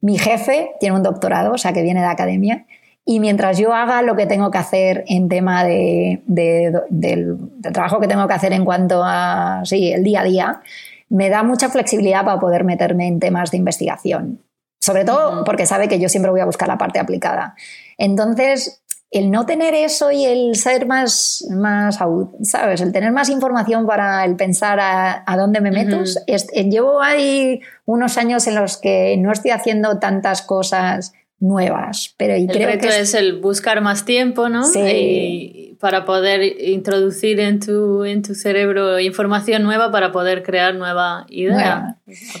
[0.00, 2.66] Mi jefe tiene un doctorado, o sea, que viene de academia,
[3.06, 8.08] y mientras yo haga lo que tengo que hacer en tema de, del, trabajo que
[8.08, 10.62] tengo que hacer en cuanto a, sí, el día a día,
[11.10, 14.40] me da mucha flexibilidad para poder meterme en temas de investigación.
[14.80, 17.54] Sobre todo porque sabe que yo siempre voy a buscar la parte aplicada.
[17.98, 21.98] Entonces, el no tener eso y el ser más, más
[22.42, 22.80] ¿sabes?
[22.80, 26.02] El tener más información para el pensar a, dónde me meto.
[26.26, 32.14] Eh, llevo ahí unos años en los que no estoy haciendo tantas cosas nuevas.
[32.16, 33.14] Pero el creo reto que es...
[33.14, 34.64] el buscar más tiempo, ¿no?
[34.64, 35.73] Sí.
[35.84, 41.98] Para poder introducir en tu, en tu cerebro información nueva para poder crear nueva idea.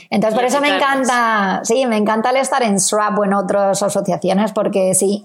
[0.08, 3.82] Entonces, por eso me encanta, sí, me encanta el estar en SRAP o en otras
[3.82, 5.22] asociaciones, porque sí,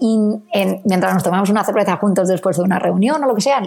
[0.84, 3.62] mientras nos tomamos una cerveza juntos después de una reunión o lo que sea,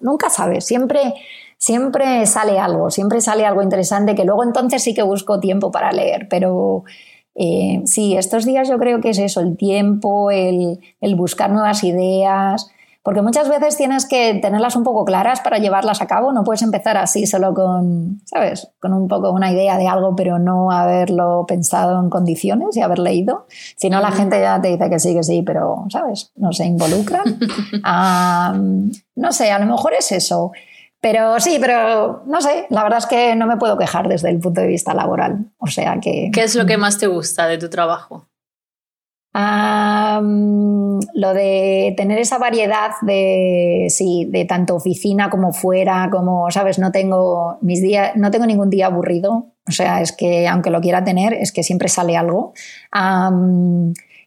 [0.00, 1.12] nunca sabes, siempre
[1.58, 5.92] siempre sale algo, siempre sale algo interesante que luego entonces sí que busco tiempo para
[5.92, 6.84] leer, pero
[7.34, 10.78] eh, sí, estos días yo creo que es eso, el tiempo, el,
[11.14, 12.70] buscar nuevas ideas,
[13.02, 16.62] porque muchas veces tienes que tenerlas un poco claras para llevarlas a cabo, no puedes
[16.62, 18.68] empezar así solo con, ¿sabes?
[18.80, 22.98] Con un poco una idea de algo, pero no haberlo pensado en condiciones y haber
[22.98, 23.46] leído.
[23.76, 26.32] Si no, la gente ya te dice que sí, que sí, pero, ¿sabes?
[26.36, 27.38] No se involucran.
[29.16, 30.52] no sé, a lo mejor es eso.
[31.00, 34.40] Pero sí, pero no sé, la verdad es que no me puedo quejar desde el
[34.40, 35.46] punto de vista laboral.
[35.58, 36.30] O sea que.
[36.32, 38.26] ¿Qué es lo que más te gusta de tu trabajo?
[39.34, 46.92] Lo de tener esa variedad de, sí, de tanto oficina como fuera, como, sabes, no
[46.92, 49.52] tengo, mis días, no tengo ningún día aburrido.
[49.66, 52.52] O sea, es que aunque lo quiera tener, es que siempre sale algo.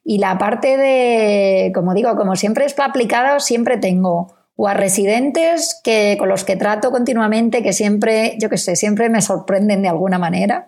[0.03, 5.81] y la parte de, como digo, como siempre es aplicado, siempre tengo o a residentes
[5.83, 9.87] que, con los que trato continuamente, que siempre, yo qué sé, siempre me sorprenden de
[9.87, 10.67] alguna manera,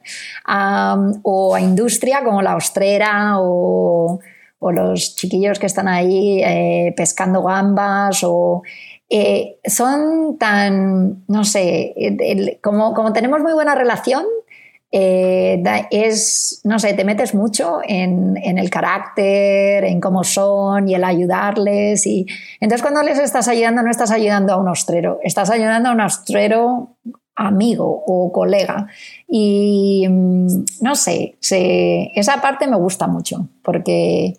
[1.21, 4.19] o a industria como la ostrera o,
[4.59, 8.63] los chiquillos que están ahí eh, pescando gambas o
[9.09, 11.93] eh, son tan, no sé,
[12.63, 14.25] como, como, tenemos muy buena relación,
[14.95, 20.93] eh, es, no sé, te metes mucho en, en, el carácter, en cómo son y
[20.93, 22.05] el ayudarles.
[22.05, 22.27] Y
[22.59, 26.01] entonces cuando les estás ayudando, no estás ayudando a un ostrero, estás ayudando a un
[26.01, 26.97] ostrero
[27.35, 28.87] amigo o colega.
[29.27, 34.35] Y mm, no sé, esa parte me gusta mucho, porque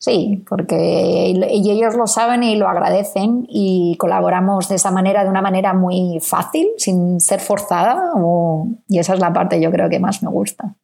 [0.00, 5.30] sí, porque y ellos lo saben y lo agradecen y colaboramos de esa manera, de
[5.30, 8.12] una manera muy fácil, sin ser forzada,
[8.88, 10.74] y esa es la parte yo creo que más me gusta.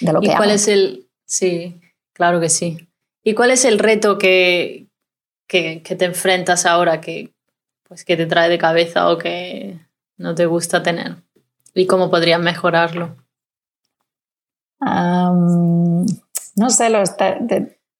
[0.00, 1.08] De lo ¿Y cuál es el...
[1.26, 1.80] Sí,
[2.12, 2.88] claro que sí.
[3.24, 4.86] ¿Y cuál es el reto que,
[5.48, 7.32] que, que te enfrentas ahora que,
[7.88, 9.78] pues, que te trae de cabeza o que
[10.16, 11.16] no te gusta tener?
[11.74, 13.16] ¿Y cómo podrías mejorarlo?
[14.84, 17.38] no sé, lo está,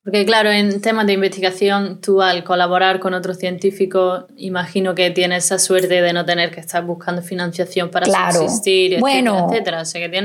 [0.05, 5.45] porque claro, en temas de investigación, tú al colaborar con otros científicos, imagino que tienes
[5.45, 8.41] esa suerte de no tener que estar buscando financiación para claro.
[8.41, 9.85] subsistir, bueno, etcétera,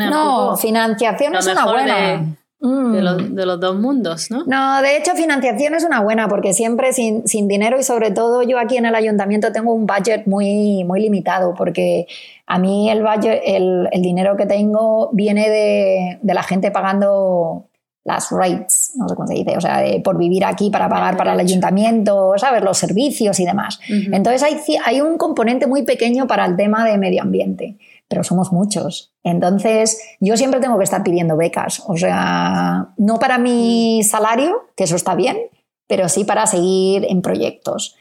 [0.09, 2.37] no, financiación es una buena.
[2.59, 2.91] Mm.
[3.35, 4.43] De, los, dos mundos, ¿no?
[4.47, 8.57] No, de hecho, financiación es una buena, porque siempre sin, dinero y sobre todo yo
[8.57, 12.07] aquí en el ayuntamiento tengo un budget muy, muy limitado, porque
[12.47, 17.66] a mí el, budget, el, dinero que tengo viene de, de la gente pagando
[18.07, 21.33] las rates, no sé cómo se dice, o sea, por vivir aquí para pagar para
[21.33, 22.63] el ayuntamiento, ¿sabes?
[22.63, 23.81] Los servicios y demás.
[23.89, 27.77] Entonces hay, hay un componente muy pequeño para el tema de medio ambiente,
[28.07, 29.13] pero somos muchos.
[29.23, 34.85] Entonces yo siempre tengo que estar pidiendo becas, o sea, no para mi salario, que
[34.85, 35.37] eso está bien,
[35.85, 37.97] pero sí para seguir en proyectos.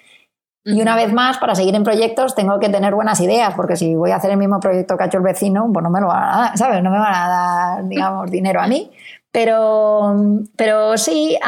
[0.65, 3.95] Y una vez más, para seguir en proyectos tengo que tener buenas ideas, porque si
[3.95, 6.09] voy a hacer el mismo proyecto que ha hecho el vecino, pues no me lo
[6.09, 6.83] van a dar, ¿sabes?
[6.83, 8.91] No me van a dar, digamos, dinero a mí.
[9.37, 10.17] Pero,
[10.57, 11.39] pero sí,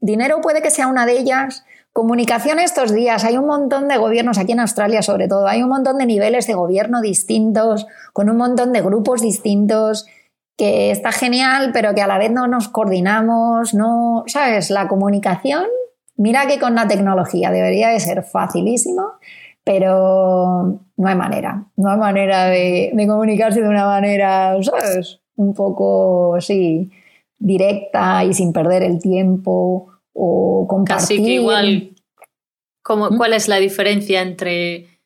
[0.00, 1.66] dinero puede que sea una de ellas.
[1.92, 5.68] Comunicación estos días, hay un montón de gobiernos aquí en Australia sobre todo, hay un
[5.68, 10.06] montón de niveles de gobierno distintos, con un montón de grupos distintos,
[10.56, 14.70] que está genial, pero que a la vez no nos coordinamos, no, ¿sabes?
[14.70, 15.66] La comunicación,
[16.16, 19.18] mira que con la tecnología debería de ser facilísimo,
[19.62, 25.21] pero no hay manera, no hay manera de, de comunicarse de una manera, ¿sabes?
[25.42, 26.90] Un poco, sí,
[27.38, 31.18] directa y sin perder el tiempo o compartir.
[31.18, 31.94] Casi que igual,
[32.82, 33.16] como, ¿Mm?
[33.16, 35.00] ¿cuál es la diferencia entre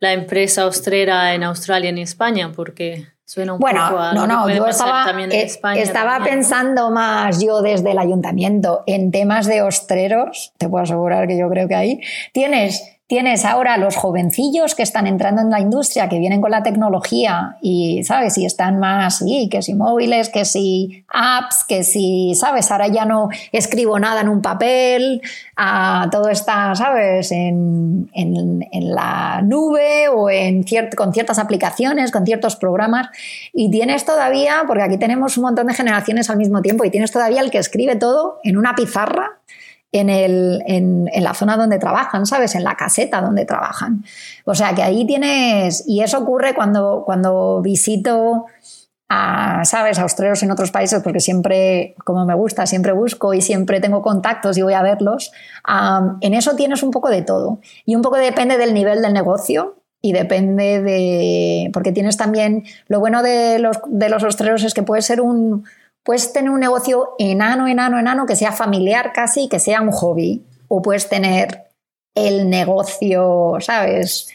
[0.00, 2.52] la empresa austrera en Australia y España?
[2.54, 7.62] Porque suena un bueno, poco a no, no, yo estaba, eh, estaba pensando más yo
[7.62, 12.00] desde el ayuntamiento en temas de ostreros, te puedo asegurar que yo creo que ahí
[12.32, 16.62] tienes Tienes ahora los jovencillos que están entrando en la industria, que vienen con la
[16.62, 18.38] tecnología y, ¿sabes?
[18.38, 22.70] Y están más, sí, que si móviles, que si apps, que si, ¿sabes?
[22.70, 25.22] Ahora ya no escribo nada en un papel,
[26.12, 27.32] todo está, ¿sabes?
[27.32, 28.08] En,
[28.70, 30.64] la nube o en
[30.96, 33.08] con ciertas aplicaciones, con ciertos programas.
[33.52, 37.10] Y tienes todavía, porque aquí tenemos un montón de generaciones al mismo tiempo, y tienes
[37.10, 39.39] todavía el que escribe todo en una pizarra
[39.92, 42.54] en, el, en, la zona donde trabajan, ¿sabes?
[42.54, 44.04] En la caseta donde trabajan.
[44.44, 48.46] O sea que ahí tienes, y eso ocurre cuando, cuando visito
[49.08, 49.98] a, ¿sabes?
[49.98, 54.02] A australianos en otros países, porque siempre, como me gusta, siempre busco y siempre tengo
[54.02, 55.32] contactos y voy a verlos.
[56.20, 57.58] en eso tienes un poco de todo.
[57.84, 61.70] Y un poco depende del nivel del negocio y depende de.
[61.72, 62.64] Porque tienes también.
[62.86, 65.64] Lo bueno de los, de los australianos es que puede ser un,
[66.02, 70.46] Puedes tener un negocio enano, enano, enano, que sea familiar casi, que sea un hobby.
[70.68, 71.70] O puedes tener
[72.14, 74.28] el negocio, ¿sabes?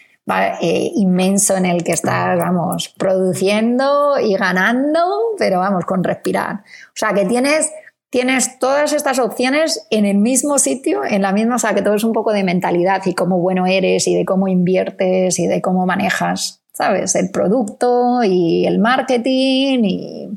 [0.60, 5.00] Eh, inmenso en el que estás, vamos, produciendo y ganando,
[5.38, 6.56] pero vamos, con respirar.
[6.88, 7.72] O sea, que tienes,
[8.10, 11.94] tienes todas estas opciones en el mismo sitio, en la misma, o sea, que todo
[11.94, 15.62] es un poco de mentalidad y cómo bueno eres y de cómo inviertes y de
[15.62, 17.14] cómo manejas, ¿sabes?
[17.14, 20.30] El producto y el marketing y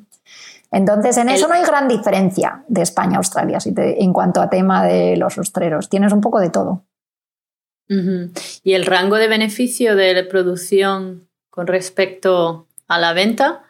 [0.70, 4.50] entonces, en eso no hay gran diferencia de España a Australia si en cuanto a
[4.50, 5.88] tema de los ostreros.
[5.88, 6.84] Tienes un poco de todo.
[7.88, 13.62] ¿Y el rango de beneficio de producción con respecto a la venta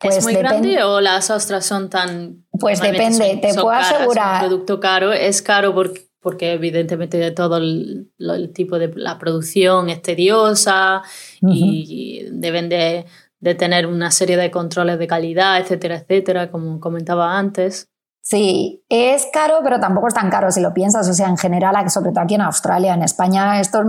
[0.00, 2.46] es pues muy grande o las ostras son tan...
[2.52, 4.42] Pues depende, te puedo asegurar...
[4.42, 8.08] Un producto caro es caro porque, porque evidentemente de todo el,
[8.54, 11.02] tipo de la producción es tediosa
[11.42, 13.04] y deben de
[13.40, 17.88] de tener una serie de controles de calidad, etcétera, etcétera, como comentaba antes.
[18.22, 21.08] Sí, es caro, pero tampoco es tan caro si lo piensas.
[21.08, 23.86] O sea, en general, sobre todo aquí en Australia, en España, esto es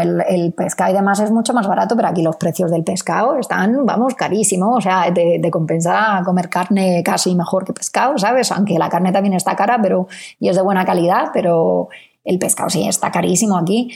[0.00, 3.36] el, el, pescado y demás es mucho más barato, pero aquí los precios del pescado
[3.36, 4.78] están, vamos, carísimos.
[4.78, 8.50] O sea, de compensa comer carne casi mejor que pescado, ¿sabes?
[8.52, 10.08] Aunque la carne también está cara, pero
[10.40, 11.88] y es de buena calidad, pero
[12.24, 13.90] el pescado sí está carísimo aquí.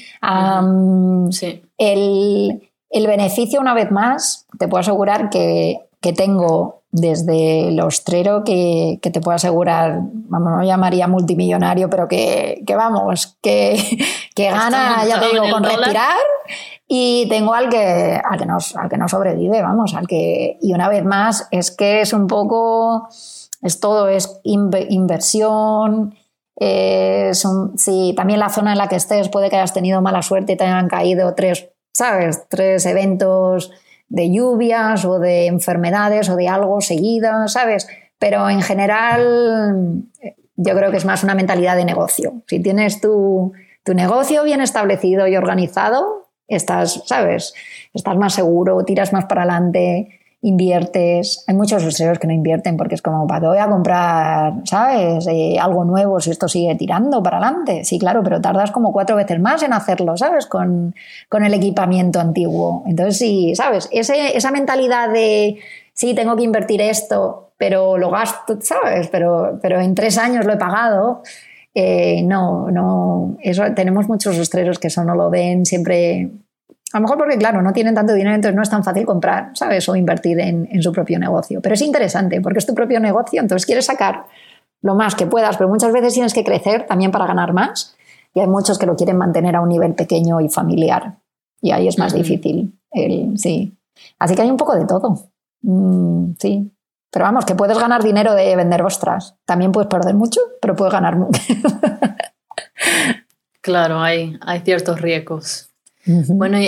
[1.30, 1.62] sí.
[1.78, 8.44] el, el beneficio, una vez más, te puedo asegurar que, que tengo desde el ostrero
[8.44, 13.78] que, te puedo asegurar, vamos, no llamaría multimillonario, pero que, vamos, que,
[14.34, 16.18] que gana, ya te digo, con respirar.
[16.86, 20.58] Y tengo al que, al que, no, al que no sobrevive, vamos, al que.
[20.60, 23.08] Y una vez más, es que es un poco.
[23.62, 26.14] Es todo, es inversión.
[26.54, 27.46] Es
[27.76, 30.56] sí, también la zona en la que estés puede que hayas tenido mala suerte y
[30.56, 32.48] te hayan caído tres, ¿sabes?
[32.48, 33.70] Tres eventos
[34.08, 37.88] de lluvias o de enfermedades o de algo seguido, ¿sabes?
[38.18, 40.04] Pero en general
[40.56, 42.42] yo creo que es más una mentalidad de negocio.
[42.46, 43.52] Si tienes tu,
[43.84, 47.54] tu negocio bien establecido y organizado, estás, ¿sabes?
[47.94, 51.44] Estás más seguro, tiras más para adelante inviertes.
[51.46, 55.26] Hay muchos usuarios que no invierten porque es como, ¿para qué voy a comprar, ¿sabes?
[55.28, 57.84] Eh, algo nuevo si esto sigue tirando para adelante.
[57.84, 60.46] Sí, claro, pero tardas como cuatro veces más en hacerlo, ¿sabes?
[60.46, 60.94] Con,
[61.28, 62.82] con el equipamiento antiguo.
[62.86, 63.88] Entonces, sí, ¿sabes?
[63.92, 65.58] Ese, esa mentalidad de,
[65.94, 69.06] sí, tengo que invertir esto, pero lo gasto, ¿sabes?
[69.08, 71.22] Pero, pero en tres años lo he pagado.
[71.74, 76.30] Eh, no, no, eso tenemos muchos rostreros que eso no lo ven, siempre
[76.92, 79.50] a lo mejor porque, claro, no tienen tanto dinero, entonces no es tan fácil comprar,
[79.54, 79.88] ¿sabes?
[79.88, 81.60] O invertir en, su propio negocio.
[81.62, 84.26] Pero es interesante porque es tu propio negocio, entonces quieres sacar
[84.82, 87.96] lo más que puedas, pero muchas veces tienes que crecer también para ganar más.
[88.34, 91.18] Y hay muchos que lo quieren mantener a un nivel pequeño y familiar.
[91.60, 92.78] Y ahí es más difícil.
[92.90, 93.76] El, sí.
[94.18, 95.28] Así que hay un poco de todo.
[95.62, 96.72] Mm, sí.
[97.10, 99.36] Pero vamos, que puedes ganar dinero de vender ostras.
[99.44, 101.40] También puedes perder mucho, pero puedes ganar mucho.
[103.60, 105.71] claro, hay, hay ciertos riesgos.
[106.04, 106.58] Bueno,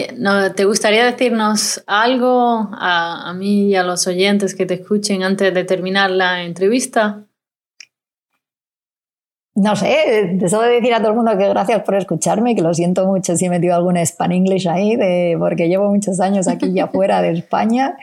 [0.55, 5.53] ¿te gustaría decirnos algo a, a, mí y a los oyentes que te escuchen antes
[5.53, 7.27] de terminar la entrevista?
[9.57, 9.87] No sé,
[10.33, 13.47] de decir a todo el mundo que gracias por escucharme, que lo siento mucho si
[13.47, 14.99] he metido algún Span English ahí,
[15.39, 17.97] porque llevo muchos años aquí ya fuera de España,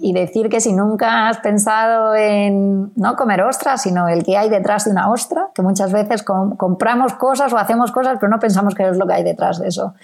[0.00, 4.50] y decir que si nunca has pensado en no comer ostras, sino el que hay
[4.50, 8.76] detrás de una ostra, que muchas veces compramos cosas o hacemos cosas, pero no pensamos
[8.76, 9.94] qué es lo que hay detrás de eso,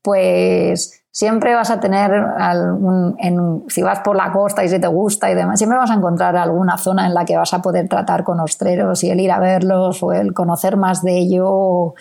[0.00, 2.12] pues siempre vas a tener,
[3.18, 5.94] en, si vas por la costa y si te gusta y demás, siempre vas a
[5.94, 9.32] encontrar alguna zona en la que vas a poder tratar con ostreros y el ir
[9.32, 11.94] a verlos o el conocer más de ello o,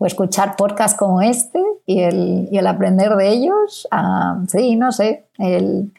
[0.00, 3.88] escuchar podcasts como este y el, y el aprender de ellos.
[3.90, 5.90] Ah, sí, no sé, el,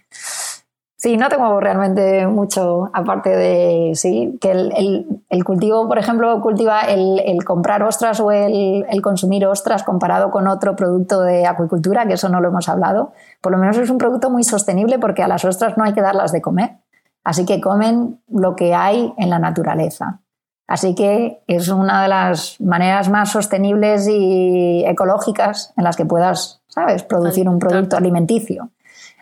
[1.02, 7.42] Sí, no tengo realmente mucho, aparte de, sí, que el, cultivo, por ejemplo, cultiva el,
[7.46, 12.42] comprar ostras o el, consumir ostras comparado con otro producto de acuicultura, que eso no
[12.42, 15.78] lo hemos hablado, por lo menos es un producto muy sostenible porque a las ostras
[15.78, 16.80] no hay que darlas de comer,
[17.24, 20.20] así que comen lo que hay en la naturaleza.
[20.68, 26.62] Así que es una de las maneras más sostenibles y ecológicas en las que puedas,
[26.68, 28.70] ¿sabes?, producir un producto alimenticio.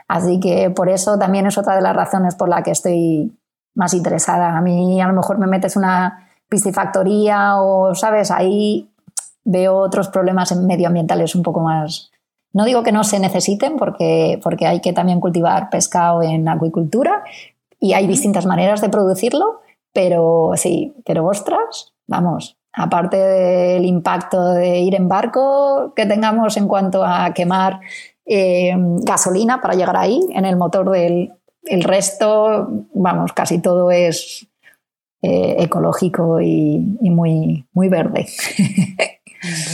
[0.08, 3.38] Así que por eso también es otra de las razones por la que estoy
[3.76, 4.58] más interesada.
[4.58, 8.32] A mí a lo mejor me metes una piscifactoría o, ¿sabes?
[8.32, 8.90] Ahí
[9.44, 12.12] veo otros problemas medioambientales un poco más...
[12.54, 17.24] No digo que no se necesiten porque, porque hay que también cultivar pescado en acuicultura
[17.80, 19.62] y hay distintas maneras de producirlo,
[19.94, 26.68] pero sí, pero ostras, vamos, aparte del impacto de ir en barco que tengamos en
[26.68, 27.82] cuanto a quemar
[28.28, 28.74] eh,
[29.04, 31.32] gasolina para llegar ahí en el motor del
[31.70, 34.48] el resto, vamos, casi todo es
[35.22, 38.28] eh, ecológico y, muy, muy verde.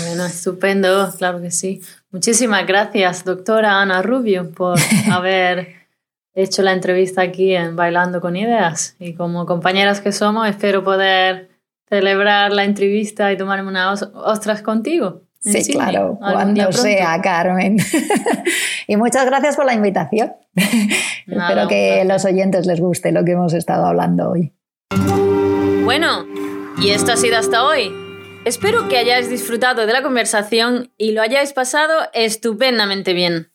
[0.05, 1.81] Bueno, estupendo, claro que sí.
[2.11, 4.77] Muchísimas gracias, doctora Ana Rubio, por
[5.11, 5.87] haber
[6.35, 8.97] hecho la entrevista aquí en Bailando con Ideas.
[8.99, 11.49] Y como compañeras que somos, espero poder
[11.87, 15.21] celebrar la entrevista y tomarme unas ostras contigo.
[15.43, 17.77] Sí, claro, cuando sea, Carmen.
[18.87, 20.33] y muchas gracias por la invitación.
[20.55, 24.53] Espero que a los oyentes les guste lo que hemos estado hablando hoy.
[25.83, 26.25] Bueno,
[26.77, 27.91] y esto ha sido hasta hoy.
[28.45, 33.51] Espero que hayáis disfrutado de la conversación y lo hayáis pasado estupendamente bien.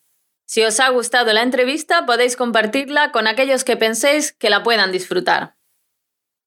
[0.47, 4.93] Si os ha gustado la entrevista, podéis compartirla con aquellos que penséis que la puedan
[4.93, 5.56] disfrutar.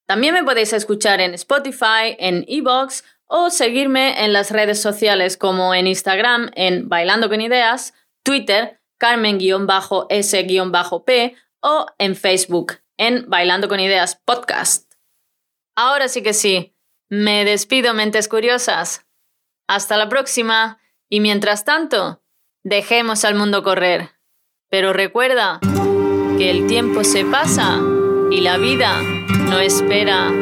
[0.06, 5.74] También me podéis escuchar en Spotify, en Evox o seguirme en las redes sociales como
[5.74, 14.16] en Instagram en Bailando con Ideas, Twitter, Carmen-S-P o en Facebook en Bailando con Ideas
[14.24, 14.92] Podcast.
[15.74, 16.76] Ahora sí que sí,
[17.08, 19.06] me despido mentes curiosas.
[19.68, 22.22] Hasta la próxima y mientras tanto,
[22.64, 24.10] dejemos al mundo correr.
[24.70, 25.60] Pero recuerda
[26.38, 27.80] que el tiempo se pasa
[28.30, 30.32] y la vida no espera